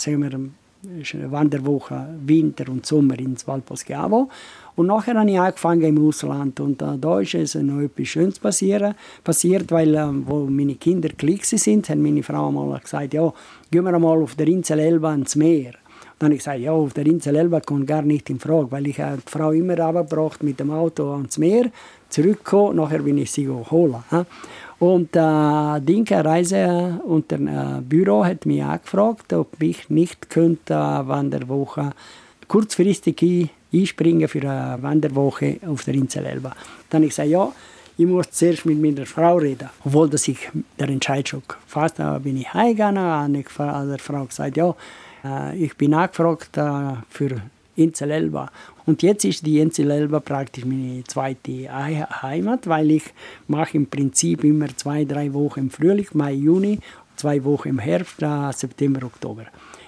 Wanderwoche 0.81 2.07
Winter 2.25 2.69
und 2.69 2.85
Sommer 2.85 3.19
ins 3.19 3.45
Valposchiavo. 3.45 4.29
Und 4.75 4.87
nachher 4.87 5.15
habe 5.15 5.29
ich 5.29 5.39
angefangen 5.39 5.83
im 5.83 6.07
Ausland 6.07 6.59
und 6.61 6.81
äh, 6.81 6.97
da 6.97 7.19
ist 7.19 7.35
es 7.35 7.55
noch 7.55 7.81
etwas 7.81 8.07
Schönes 8.07 8.39
passiert, 8.39 8.95
passiert 9.23 9.69
weil 9.71 9.93
äh, 9.93 10.07
wo 10.25 10.45
meine 10.45 10.75
Kinder 10.75 11.09
klein 11.09 11.39
sind, 11.41 11.89
hat 11.89 11.97
meine 11.97 12.23
Frau 12.23 12.49
mal 12.49 12.79
gesagt, 12.79 13.13
ja, 13.13 13.33
gehen 13.69 13.83
wir 13.83 13.99
mal 13.99 14.21
auf 14.21 14.35
der 14.35 14.47
Insel 14.47 14.79
Elba 14.79 15.13
ins 15.13 15.35
Meer. 15.35 15.73
Dann 16.17 16.27
habe 16.27 16.35
ich 16.35 16.39
gesagt, 16.39 16.59
ja, 16.59 16.71
auf 16.71 16.93
der 16.93 17.05
Insel 17.07 17.35
Elba 17.35 17.59
kommt 17.59 17.87
gar 17.87 18.01
nicht 18.01 18.29
in 18.29 18.39
Frage, 18.39 18.71
weil 18.71 18.87
ich 18.87 18.95
die 18.95 19.03
Frau 19.25 19.51
immer 19.51 19.77
abgebracht 19.79 20.43
mit 20.43 20.61
dem 20.61 20.71
Auto 20.71 21.11
ans 21.11 21.37
Meer, 21.37 21.71
zurückgekommen, 22.07 22.77
nachher 22.77 22.99
bin 22.99 23.17
ich 23.17 23.31
sie 23.31 23.49
holen. 23.49 23.95
Und 24.79 25.13
äh, 25.15 25.81
Dinke 25.81 26.23
Reise 26.23 27.01
und 27.03 27.29
der 27.31 27.39
äh, 27.39 27.81
Büro 27.81 28.23
hat 28.23 28.45
mich 28.45 28.63
angefragt, 28.63 29.33
ob 29.33 29.61
ich 29.61 29.89
nicht 29.89 30.29
könnte 30.29 30.73
äh, 30.73 31.07
Wanderwoche 31.07 31.91
kurzfristig 32.47 33.49
einspringen 33.73 34.27
für 34.27 34.41
eine 34.41 34.81
Wanderwoche 34.81 35.57
auf 35.67 35.83
der 35.83 35.95
Insel 35.95 36.25
Elba. 36.25 36.55
Dann 36.89 37.03
ich 37.03 37.09
gesagt, 37.09 37.29
ja, 37.29 37.51
ich 37.97 38.05
muss 38.05 38.31
zuerst 38.31 38.65
mit 38.65 38.81
meiner 38.81 39.05
Frau 39.05 39.35
reden. 39.37 39.69
Obwohl 39.83 40.09
dass 40.09 40.27
ich 40.29 40.49
der 40.79 40.87
Entscheid 40.87 41.27
schon 41.27 41.43
gefasst 41.45 41.99
habe, 41.99 42.21
bin 42.21 42.37
ich 42.37 42.53
heimgegangen, 42.53 43.03
habe 43.03 43.37
ich 43.37 43.47
der 43.57 43.99
Frau 43.99 44.23
gesagt, 44.23 44.55
ja, 44.55 44.73
äh, 45.25 45.57
ich 45.57 45.75
bin 45.75 45.93
angefragt 45.93 46.57
äh, 46.57 46.93
für 47.09 47.41
Insel 47.79 48.11
Elba. 48.11 48.51
Und 48.85 49.01
jetzt 49.03 49.25
ist 49.25 49.45
die 49.45 49.59
Insel 49.59 49.91
Elba 49.91 50.19
praktisch 50.19 50.65
meine 50.65 51.03
zweite 51.05 51.69
Heimat, 52.21 52.67
weil 52.67 52.91
ich 52.91 53.03
mache 53.47 53.77
im 53.77 53.87
Prinzip 53.87 54.43
immer 54.43 54.67
zwei, 54.75 55.05
drei 55.05 55.33
Wochen 55.33 55.61
im 55.61 55.69
Frühling, 55.69 56.07
Mai, 56.13 56.33
Juni, 56.33 56.79
zwei 57.15 57.43
Wochen 57.43 57.69
im 57.69 57.79
Herbst, 57.79 58.21
äh, 58.21 58.51
September, 58.53 59.05
Oktober. 59.05 59.45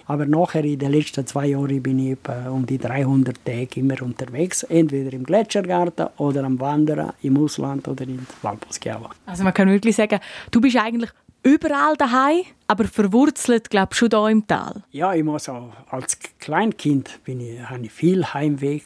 Aber 0.07 0.25
nachher 0.25 0.65
in 0.65 0.77
den 0.77 0.91
letzten 0.91 1.25
zwei 1.25 1.47
Jahren 1.47 1.81
bin 1.81 1.99
ich 1.99 2.17
um 2.49 2.65
die 2.65 2.77
300 2.77 3.45
Tage 3.45 3.79
immer 3.79 4.01
unterwegs, 4.01 4.63
entweder 4.63 5.13
im 5.13 5.23
Gletschergarten 5.23 6.07
oder 6.17 6.43
am 6.43 6.59
Wandern 6.59 7.13
im 7.21 7.37
Ausland 7.37 7.87
oder 7.87 8.03
in 8.03 8.25
Valposchiava. 8.41 9.09
Also 9.25 9.43
man 9.43 9.53
kann 9.53 9.69
wirklich 9.69 9.95
sagen, 9.95 10.19
du 10.49 10.59
bist 10.59 10.75
eigentlich 10.75 11.11
überall 11.43 11.95
daheim, 11.95 12.43
aber 12.67 12.85
verwurzelt, 12.85 13.69
glaube 13.69 13.95
schon 13.95 14.09
hier 14.11 14.29
im 14.29 14.47
Tal. 14.47 14.83
Ja, 14.91 15.13
ich 15.13 15.23
muss 15.23 15.49
auch, 15.49 15.71
als 15.89 16.17
Kleinkind 16.39 17.23
bin 17.23 17.39
ich, 17.41 17.61
habe 17.61 17.85
ich 17.85 17.91
viel 17.91 18.25
Heimweh 18.25 18.81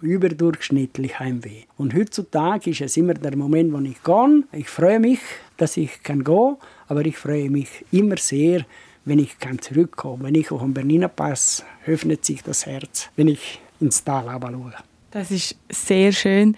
überdurchschnittlich 0.00 1.18
Heimweh. 1.18 1.64
Und 1.76 1.94
heutzutage 1.94 2.70
ist 2.70 2.80
es 2.80 2.96
immer 2.96 3.14
der 3.14 3.36
Moment, 3.36 3.72
wo 3.72 3.78
ich 3.78 4.02
gehe. 4.02 4.44
Ich 4.52 4.68
freue 4.68 5.00
mich, 5.00 5.20
dass 5.56 5.76
ich 5.76 6.02
kann 6.02 6.22
gehen, 6.22 6.56
aber 6.86 7.04
ich 7.04 7.16
freue 7.16 7.50
mich 7.50 7.84
immer 7.90 8.16
sehr, 8.16 8.64
wenn 9.04 9.18
ich 9.18 9.38
kann 9.38 9.58
zurückkommen. 9.58 10.22
Wenn 10.24 10.34
ich 10.34 10.52
auf 10.52 10.60
den 10.60 10.74
Berliner 10.74 11.08
Pass 11.08 11.64
öffnet 11.86 12.24
sich 12.24 12.42
das 12.42 12.66
Herz, 12.66 13.10
wenn 13.16 13.28
ich 13.28 13.60
ins 13.80 14.04
Tal 14.04 14.26
schaue. 14.26 14.72
Das 15.10 15.30
ist 15.30 15.56
sehr 15.70 16.12
schön. 16.12 16.56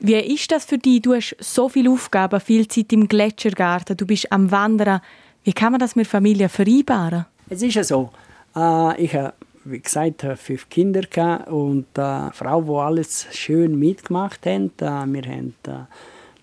Wie 0.00 0.14
ist 0.14 0.50
das 0.50 0.64
für 0.64 0.78
dich? 0.78 1.02
Du 1.02 1.14
hast 1.14 1.36
so 1.40 1.68
viele 1.68 1.90
Aufgaben, 1.90 2.40
viel 2.40 2.68
Zeit 2.68 2.92
im 2.92 3.08
Gletschergarten, 3.08 3.96
du 3.96 4.06
bist 4.06 4.30
am 4.32 4.50
Wandern. 4.50 5.00
Wie 5.44 5.52
kann 5.52 5.72
man 5.72 5.78
das 5.78 5.96
mit 5.96 6.06
Familie 6.06 6.48
vereinbaren? 6.48 7.26
Es 7.48 7.62
ist 7.62 7.74
ja 7.74 7.84
so. 7.84 8.10
Äh, 8.56 9.02
ich 9.02 9.14
habe, 9.14 9.34
wie 9.64 9.80
gesagt, 9.80 10.26
fünf 10.36 10.68
Kinder 10.68 11.02
und 11.48 11.98
eine 11.98 12.30
Frau, 12.34 12.62
die 12.62 12.70
alles 12.70 13.26
schön 13.32 13.78
mitgemacht 13.78 14.46
hat. 14.46 14.82
Äh, 14.82 15.06
wir 15.06 15.22
haben 15.22 15.54
äh, 15.66 15.72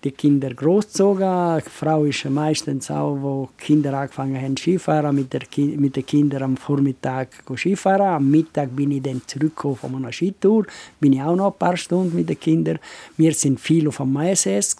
die 0.04 0.10
Kinder 0.10 0.52
großgezogen. 0.52 1.62
Die 1.64 1.70
Frau 1.70 2.04
ist 2.04 2.24
meistens 2.24 2.90
auch, 2.90 3.16
wo 3.20 3.48
Kinder 3.56 3.94
angefangen 3.94 4.40
haben 4.40 4.56
Skifahren, 4.56 5.14
mit, 5.14 5.32
der 5.32 5.40
Ki 5.40 5.76
mit 5.76 5.96
den 5.96 6.06
Kindern 6.06 6.42
am 6.42 6.56
Vormittag 6.56 7.28
Skifahren. 7.56 8.14
Am 8.14 8.30
Mittag 8.30 8.74
bin 8.74 8.90
ich 8.90 9.02
dann 9.02 9.22
zurückgekommen 9.26 9.76
von 9.76 9.96
einer 9.96 10.12
Skitour, 10.12 10.66
bin 11.00 11.12
ich 11.12 11.22
auch 11.22 11.36
noch 11.36 11.52
ein 11.52 11.58
paar 11.58 11.76
Stunden 11.76 12.16
mit 12.16 12.28
den 12.28 12.40
Kindern. 12.40 12.78
Wir 13.16 13.32
sind 13.34 13.60
viel 13.60 13.88
auf 13.88 13.98
dem 13.98 14.12
Maises 14.12 14.76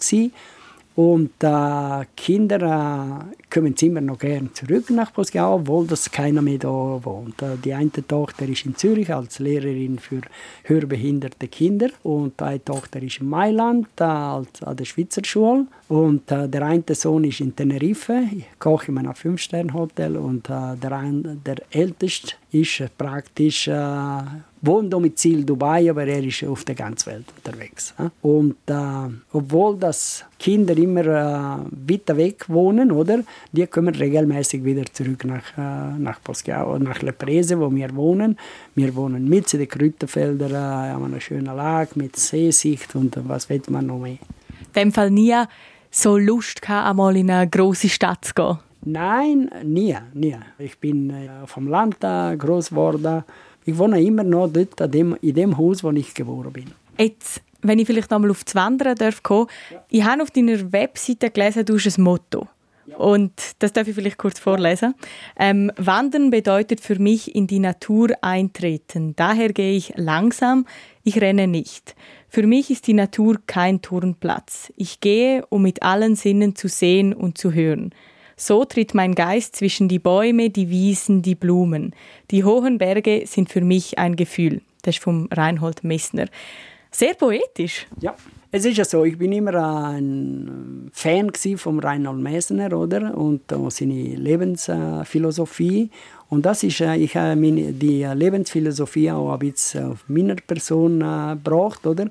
und 0.95 1.31
äh, 1.43 2.05
Kinder 2.15 2.61
äh, 2.61 3.35
kommen 3.51 3.73
immer 3.81 4.01
noch 4.01 4.19
gerne 4.19 4.53
zurück 4.53 4.91
nach 4.91 5.11
Posgau, 5.11 5.55
obwohl 5.55 5.87
das 5.87 6.11
keiner 6.11 6.41
mehr 6.43 6.59
da 6.59 6.67
wohnt. 6.67 7.41
Äh, 7.41 7.57
die 7.63 7.73
eine 7.73 7.89
Tochter 8.07 8.47
ist 8.47 8.65
in 8.65 8.75
Zürich 8.75 9.11
als 9.11 9.39
Lehrerin 9.39 9.97
für 9.97 10.21
hörbehinderte 10.63 11.47
Kinder 11.47 11.89
und 12.03 12.39
eine 12.41 12.63
Tochter 12.63 13.01
ist 13.01 13.21
in 13.21 13.29
Mailand 13.29 13.87
äh, 13.99 14.03
als, 14.03 14.61
an 14.61 14.77
der 14.77 14.85
Schweizer 14.85 15.23
Schule 15.25 15.65
und 15.89 16.31
äh, 16.31 16.47
der 16.47 16.61
eine 16.61 16.83
Sohn 16.89 17.23
ist 17.23 17.41
in 17.41 17.55
Tenerife, 17.55 18.23
ich 18.31 18.45
koche 18.59 18.91
in 18.91 18.99
einem 18.99 19.15
Fünf-Sterne-Hotel 19.15 20.15
und 20.15 20.47
äh, 20.49 20.75
der, 20.75 20.91
ein, 20.91 21.41
der 21.43 21.57
älteste 21.71 22.35
ist 22.51 22.83
praktisch 22.99 23.67
Wohndomizil 24.65 25.43
Dubai, 25.43 25.89
aber 25.89 26.07
er 26.07 26.23
ist 26.23 26.41
auf 26.45 26.63
der 26.63 26.75
ganzen 26.75 27.11
Welt 27.11 27.25
unterwegs. 27.35 27.93
Und 28.21 28.55
äh, 28.67 29.09
obwohl 29.33 29.77
das 29.77 30.23
Kinder 30.39 30.75
immer 30.77 31.05
äh, 31.05 31.89
weiter 31.89 32.15
weg 32.15 32.45
wohnen, 32.47 32.89
oder, 32.93 33.23
die 33.51 33.67
kommen 33.67 33.93
regelmäßig 33.93 34.63
wieder 34.63 34.85
zurück 34.85 35.25
nach, 35.25 35.57
äh, 35.57 35.99
nach 35.99 36.23
Poschiao, 36.23 36.79
nach 36.79 37.01
Leprese, 37.01 37.59
wo 37.59 37.69
wir 37.75 37.93
wohnen. 37.93 38.37
Wir 38.73 38.95
wohnen 38.95 39.27
mitten 39.27 39.59
in 39.59 39.67
den 39.67 39.69
Kräuterfeldern, 39.69 40.51
äh, 40.51 40.93
haben 40.93 41.03
eine 41.03 41.19
schöne 41.19 41.53
Lage 41.53 41.91
mit 41.95 42.15
Seesicht 42.15 42.95
und 42.95 43.17
was 43.27 43.49
will 43.49 43.61
man 43.67 43.87
noch 43.87 43.99
mehr. 43.99 44.11
In 44.11 44.73
dem 44.75 44.91
Fall 44.93 45.11
nie 45.11 45.35
so 45.91 46.17
Lust 46.17 46.61
gehabt, 46.61 46.87
einmal 46.87 47.17
in 47.17 47.29
eine 47.29 47.49
große 47.49 47.89
Stadt 47.89 48.23
zu 48.23 48.33
gehen? 48.33 48.59
Nein, 48.85 49.49
nie, 49.63 49.95
nie. 50.13 50.37
Ich 50.57 50.77
bin 50.79 51.09
äh, 51.09 51.29
vom 51.47 51.67
Land 51.67 51.99
groß 51.99 52.69
geworden. 52.69 53.23
Ich 53.65 53.77
wohne 53.77 54.01
immer 54.01 54.23
noch 54.23 54.47
dort 54.47 54.95
in 54.95 55.17
dem 55.21 55.57
Haus, 55.57 55.83
wo 55.83 55.91
ich 55.91 56.13
geboren 56.13 56.51
bin. 56.51 56.65
Jetzt, 56.97 57.41
wenn 57.61 57.79
ich 57.79 57.87
vielleicht 57.87 58.11
einmal 58.11 58.31
auf 58.31 58.43
das 58.43 58.55
Wandern 58.55 58.95
darf 58.95 59.23
kommen, 59.23 59.47
ja. 59.71 59.83
ich 59.89 60.03
habe 60.03 60.21
auf 60.21 60.31
deiner 60.31 60.71
Webseite 60.71 61.31
gelesen, 61.31 61.65
du 61.65 61.77
hast 61.77 61.97
ein 61.97 62.03
Motto. 62.03 62.47
Ja. 62.85 62.97
Und 62.97 63.31
das 63.59 63.71
darf 63.71 63.87
ich 63.87 63.95
vielleicht 63.95 64.17
kurz 64.17 64.39
vorlesen. 64.39 64.93
Ähm, 65.39 65.71
Wandern 65.77 66.29
bedeutet 66.31 66.81
für 66.81 66.99
mich 66.99 67.33
in 67.33 67.47
die 67.47 67.59
Natur 67.59 68.09
eintreten. 68.21 69.15
Daher 69.15 69.53
gehe 69.53 69.77
ich 69.77 69.93
langsam, 69.95 70.65
ich 71.03 71.21
renne 71.21 71.47
nicht. 71.47 71.95
Für 72.27 72.45
mich 72.45 72.69
ist 72.71 72.87
die 72.87 72.93
Natur 72.93 73.37
kein 73.47 73.81
Turnplatz. 73.81 74.73
Ich 74.75 74.99
gehe, 74.99 75.45
um 75.49 75.61
mit 75.61 75.83
allen 75.83 76.15
Sinnen 76.15 76.55
zu 76.55 76.67
sehen 76.67 77.13
und 77.13 77.37
zu 77.37 77.53
hören. 77.53 77.93
So 78.35 78.65
tritt 78.65 78.93
mein 78.93 79.15
Geist 79.15 79.55
zwischen 79.55 79.87
die 79.87 79.99
Bäume, 79.99 80.49
die 80.49 80.69
Wiesen, 80.69 81.21
die 81.21 81.35
Blumen. 81.35 81.93
Die 82.31 82.43
hohen 82.43 82.77
Berge 82.77 83.23
sind 83.25 83.49
für 83.49 83.61
mich 83.61 83.97
ein 83.97 84.15
Gefühl. 84.15 84.61
Das 84.81 84.95
ist 84.95 85.03
vom 85.03 85.27
Reinhold 85.31 85.83
Messner. 85.83 86.27
Sehr 86.91 87.15
poetisch. 87.15 87.87
Ja, 88.01 88.15
es 88.51 88.65
ist 88.65 88.77
ja 88.77 88.85
so, 88.85 89.03
ich 89.03 89.17
bin 89.17 89.31
immer 89.31 89.55
ein 89.89 90.91
Fan 90.93 91.31
von 91.57 91.79
Reinhold 91.79 92.19
Messner, 92.19 92.71
oder? 92.77 93.17
Und 93.17 93.41
seine 93.69 94.15
Lebensphilosophie. 94.15 95.89
Und 96.29 96.45
das 96.45 96.61
ist, 96.61 96.79
uh, 96.81 96.91
ich 96.91 97.15
habe 97.15 97.35
die 97.35 98.03
Lebensphilosophie 98.03 99.09
auch 99.09 99.33
ein 99.33 99.39
bisschen 99.39 99.93
auf 99.93 100.03
meiner 100.07 100.35
Person 100.35 101.01
uh, 101.01 101.31
gebracht, 101.31 101.87
oder? 101.87 102.09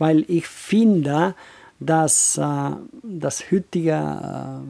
Weil 0.00 0.24
ich 0.26 0.48
finde, 0.48 1.36
dass 1.78 2.40
das 3.02 3.50
heutige 3.52 4.60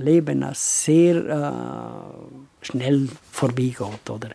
Leben 0.00 0.44
sehr 0.54 1.16
äh, 1.26 2.64
schnell 2.64 3.08
vorbeigeht. 3.30 4.10
Oder? 4.10 4.30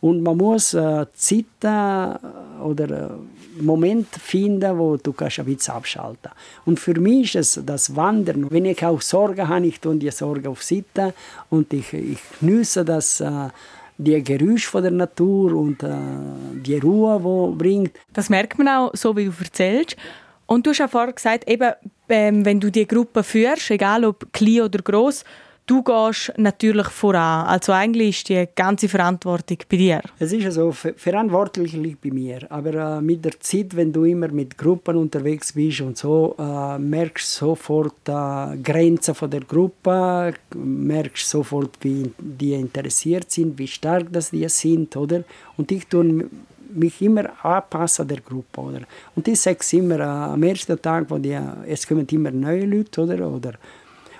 Und 0.00 0.22
man 0.22 0.36
muss 0.36 0.74
äh, 0.74 1.06
Zeiten 1.14 2.18
oder 2.62 2.90
äh, 2.90 3.62
Moment 3.62 4.08
finden, 4.08 4.78
wo 4.78 4.96
du 4.96 5.12
kannst 5.12 5.38
ein 5.38 5.46
bisschen 5.46 5.74
abschalten 5.74 6.30
Und 6.66 6.78
für 6.78 6.98
mich 7.00 7.34
ist 7.34 7.56
es 7.58 7.64
das 7.64 7.96
Wandern. 7.96 8.50
Wenn 8.50 8.66
ich 8.66 8.84
auch 8.84 9.00
Sorgen 9.00 9.48
habe, 9.48 9.66
ich 9.66 9.80
tue 9.80 9.96
die 9.96 10.10
Sorge 10.10 10.50
auf 10.50 10.62
Seite 10.62 11.14
und 11.48 11.72
ich, 11.72 11.92
ich 11.92 12.18
genieße 12.40 12.84
das 12.84 13.20
äh, 13.20 13.48
die 13.98 14.22
Geräusche 14.22 14.68
von 14.68 14.82
der 14.82 14.92
Natur 14.92 15.54
und 15.54 15.82
äh, 15.82 15.94
die 16.54 16.76
Ruhe, 16.78 17.18
die 17.18 17.56
bringt. 17.56 17.92
Das 18.12 18.28
merkt 18.28 18.58
man 18.58 18.68
auch, 18.68 18.90
so 18.94 19.16
wie 19.16 19.24
du 19.24 19.32
erzählst. 19.40 19.96
Und 20.46 20.66
du 20.66 20.70
hast 20.70 20.78
ja 20.78 20.88
vorher 20.88 21.12
gesagt, 21.12 21.48
eben, 21.48 21.72
ähm, 22.08 22.44
wenn 22.44 22.60
du 22.60 22.70
die 22.70 22.86
Gruppe 22.86 23.22
führst, 23.22 23.70
egal 23.70 24.04
ob 24.04 24.32
klein 24.32 24.62
oder 24.62 24.80
groß, 24.80 25.24
du 25.66 25.82
gehst 25.82 26.32
natürlich 26.36 26.86
voran. 26.88 27.46
Also 27.46 27.72
eigentlich 27.72 28.18
ist 28.18 28.28
die 28.28 28.46
ganze 28.54 28.88
Verantwortung 28.88 29.58
bei 29.68 29.76
dir. 29.76 30.02
Es 30.18 30.32
ist 30.32 30.52
so, 30.52 30.72
verantwortlich 30.72 31.72
liegt 31.72 32.02
bei 32.02 32.10
mir. 32.10 32.50
Aber 32.50 32.98
äh, 32.98 33.00
mit 33.00 33.24
der 33.24 33.38
Zeit, 33.40 33.74
wenn 33.76 33.92
du 33.92 34.04
immer 34.04 34.28
mit 34.28 34.56
Gruppen 34.56 34.96
unterwegs 34.96 35.52
bist 35.52 35.80
und 35.80 35.98
so, 35.98 36.36
äh, 36.38 36.78
merkst 36.78 37.34
sofort 37.34 38.08
äh, 38.08 38.56
Grenzen 38.62 39.14
von 39.14 39.30
der 39.30 39.40
Gruppe, 39.40 40.34
merkst 40.54 41.28
sofort, 41.28 41.76
wie 41.80 42.10
die 42.18 42.54
interessiert 42.54 43.30
sind, 43.30 43.58
wie 43.58 43.66
stark 43.66 44.06
das 44.12 44.30
die 44.30 44.48
sind, 44.48 44.96
oder? 44.96 45.24
Und 45.56 45.72
ich 45.72 45.86
tue 45.86 46.28
mich 46.74 47.00
immer 47.02 47.24
anpassen 47.44 48.08
der 48.08 48.20
Gruppe. 48.20 48.60
Oder? 48.60 48.80
Und 49.14 49.28
ich 49.28 49.40
sage 49.40 49.58
immer, 49.72 50.00
äh, 50.00 50.02
am 50.02 50.42
ersten 50.42 50.80
Tag, 50.80 51.06
wo 51.08 51.18
die, 51.18 51.38
es 51.66 51.86
kommen 51.86 52.06
immer 52.10 52.30
neue 52.30 52.64
Leute, 52.64 53.02
oder? 53.02 53.28
oder 53.28 53.52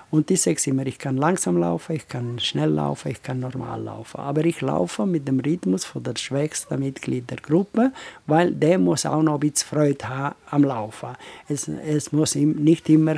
und 0.09 0.31
ich 0.31 0.41
sage 0.41 0.61
immer, 0.67 0.85
ich 0.85 0.97
kann 0.97 1.17
langsam 1.17 1.57
laufen, 1.57 1.95
ich 1.97 2.07
kann 2.07 2.39
schnell 2.39 2.69
laufen, 2.69 3.11
ich 3.11 3.21
kann 3.21 3.41
normal 3.41 3.81
laufen. 3.83 4.21
Aber 4.21 4.45
ich 4.45 4.61
laufe 4.61 5.05
mit 5.05 5.27
dem 5.27 5.41
Rhythmus 5.41 5.83
von 5.83 6.01
der 6.01 6.15
schwächsten 6.15 6.79
Mitglied 6.79 7.29
der 7.29 7.37
Gruppe, 7.37 7.91
weil 8.25 8.53
der 8.53 8.79
muss 8.79 9.05
auch 9.05 9.21
noch 9.21 9.33
ein 9.33 9.39
bisschen 9.41 9.67
Freude 9.67 10.07
haben 10.07 10.35
am 10.49 10.63
Laufen. 10.63 11.09
Es, 11.49 11.67
es 11.67 12.13
muss 12.13 12.35
nicht 12.35 12.87
immer 12.89 13.17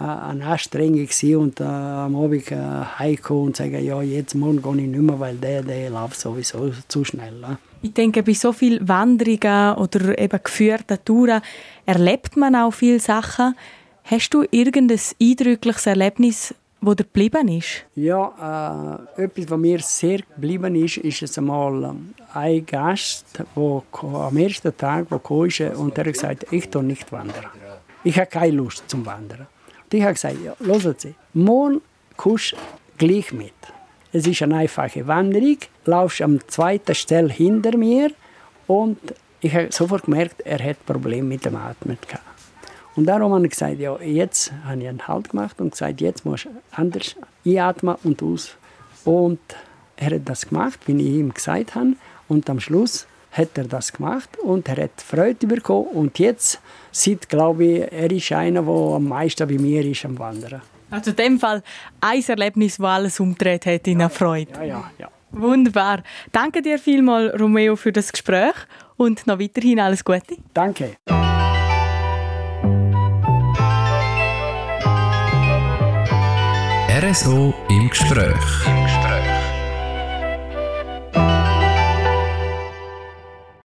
äh, 0.00 0.04
eine 0.04 0.46
Anstrengung 0.46 1.08
sein 1.10 1.36
und 1.36 1.60
äh, 1.60 1.64
am 1.64 2.14
Abend 2.14 2.50
äh, 2.52 2.56
heimkommen 2.98 3.46
und 3.46 3.56
sagen, 3.56 3.84
ja, 3.84 4.00
jetzt 4.00 4.34
morgen 4.34 4.62
gehe 4.62 4.84
ich 4.84 4.88
nicht 4.88 5.00
mehr, 5.00 5.18
weil 5.18 5.36
der, 5.36 5.62
der 5.62 5.90
läuft 5.90 6.20
sowieso 6.20 6.70
zu 6.86 7.04
schnell. 7.04 7.42
Äh. 7.42 7.56
Ich 7.82 7.94
denke, 7.94 8.22
bei 8.22 8.32
so 8.32 8.52
vielen 8.52 8.88
Wanderungen 8.88 9.76
oder 9.76 10.18
eben 10.18 10.40
geführten 10.42 10.98
Touren 11.04 11.42
erlebt 11.86 12.36
man 12.36 12.54
auch 12.54 12.72
viele 12.72 13.00
Sachen. 13.00 13.56
Hast 14.04 14.30
du 14.30 14.44
irgendein 14.50 15.00
eindrückliches 15.20 15.86
Erlebnis, 15.86 16.54
wo 16.80 16.94
dir 16.94 17.04
geblieben 17.04 17.48
ist? 17.48 17.84
Ja, 17.94 19.02
äh, 19.16 19.24
etwas, 19.24 19.50
was 19.50 19.58
mir 19.58 19.80
sehr 19.80 20.18
geblieben 20.18 20.74
ist, 20.76 20.98
ist 20.98 21.22
es 21.22 21.38
einmal 21.38 21.84
ähm, 21.84 22.14
ein 22.32 22.64
Gast, 22.64 23.26
der 23.36 23.82
am 24.02 24.36
ersten 24.36 24.76
Tag 24.76 25.06
wo 25.10 25.44
ist 25.44 25.60
und 25.60 25.98
er 25.98 26.04
hat 26.06 26.12
gesagt, 26.12 26.46
ich 26.52 26.68
tue 26.70 26.82
nicht 26.82 27.10
wandern. 27.10 27.46
Ich 28.04 28.16
habe 28.16 28.28
keine 28.28 28.52
Lust 28.52 28.84
zum 28.86 29.04
Wandern. 29.04 29.46
Und 29.88 29.94
ich 29.94 30.02
habe 30.02 30.12
gesagt, 30.12 30.36
ja, 30.44 30.54
hören 30.60 30.94
Sie, 30.98 31.14
morgen 31.32 31.80
kommst 32.18 32.54
gleich 32.98 33.32
mit. 33.32 33.54
Es 34.12 34.26
ist 34.26 34.42
eine 34.42 34.56
einfache 34.56 35.06
Wanderung, 35.06 35.56
laufst 35.86 36.20
am 36.20 36.46
zweiten 36.46 36.94
Stelle 36.94 37.32
hinter 37.32 37.74
mir 37.74 38.10
und 38.66 38.98
ich 39.40 39.54
habe 39.54 39.72
sofort 39.72 40.02
gemerkt, 40.02 40.42
er 40.42 40.62
hat 40.62 40.84
Probleme 40.84 41.26
mit 41.26 41.46
dem 41.46 41.56
Atmen 41.56 41.96
gehabt. 42.06 42.22
Und 42.96 43.06
darum 43.06 43.32
habe 43.32 43.46
ich 43.46 43.52
gesagt, 43.52 43.78
ja, 43.78 43.98
jetzt 44.00 44.52
habe 44.66 44.82
ich 44.82 44.88
einen 44.88 45.08
Halt 45.08 45.30
gemacht 45.30 45.58
und 45.58 45.70
gesagt, 45.70 46.02
jetzt 46.02 46.26
musst 46.26 46.44
du 46.44 46.50
anders 46.72 47.16
einatmen 47.46 47.96
und 48.04 48.22
aus. 48.22 48.56
Und 49.06 49.40
er 49.96 50.16
hat 50.16 50.28
das 50.28 50.50
gemacht, 50.50 50.80
wie 50.84 51.00
ich 51.00 51.14
ihm 51.14 51.32
gesagt 51.32 51.74
habe. 51.74 51.94
Und 52.28 52.50
am 52.50 52.60
Schluss 52.60 53.06
hat 53.32 53.56
er 53.56 53.64
das 53.64 53.92
gemacht 53.92 54.30
und 54.42 54.68
er 54.68 54.84
hat 54.84 55.00
Freude 55.04 55.46
bekommen. 55.46 55.88
Und 55.88 56.18
jetzt 56.18 56.60
sieht, 56.90 57.28
glaube 57.28 57.64
ich, 57.64 57.92
er 57.92 58.10
ist 58.10 58.32
einer, 58.32 58.62
der 58.62 58.74
am 58.74 59.04
meisten 59.04 59.46
bei 59.46 59.58
mir 59.58 59.84
ist 59.84 60.04
am 60.04 60.18
Wandern. 60.18 60.62
Also 60.90 61.10
in 61.10 61.16
dem 61.16 61.38
Fall 61.38 61.62
ein 62.00 62.24
Erlebnis, 62.26 62.78
das 62.78 62.86
alles 62.86 63.20
umgedreht 63.20 63.66
hat 63.66 63.86
in 63.86 64.00
eine 64.00 64.10
Freude. 64.10 64.52
Ja, 64.54 64.64
ja, 64.64 64.90
ja. 64.98 65.10
Wunderbar. 65.30 66.02
Danke 66.32 66.62
dir 66.62 66.78
vielmals, 66.78 67.38
Romeo, 67.38 67.76
für 67.76 67.92
das 67.92 68.10
Gespräch 68.10 68.54
und 68.96 69.26
noch 69.26 69.38
weiterhin 69.38 69.78
alles 69.78 70.02
Gute. 70.02 70.36
Danke. 70.54 70.96
RSO 77.00 77.54
im 77.68 77.88
Gespräch. 77.90 78.97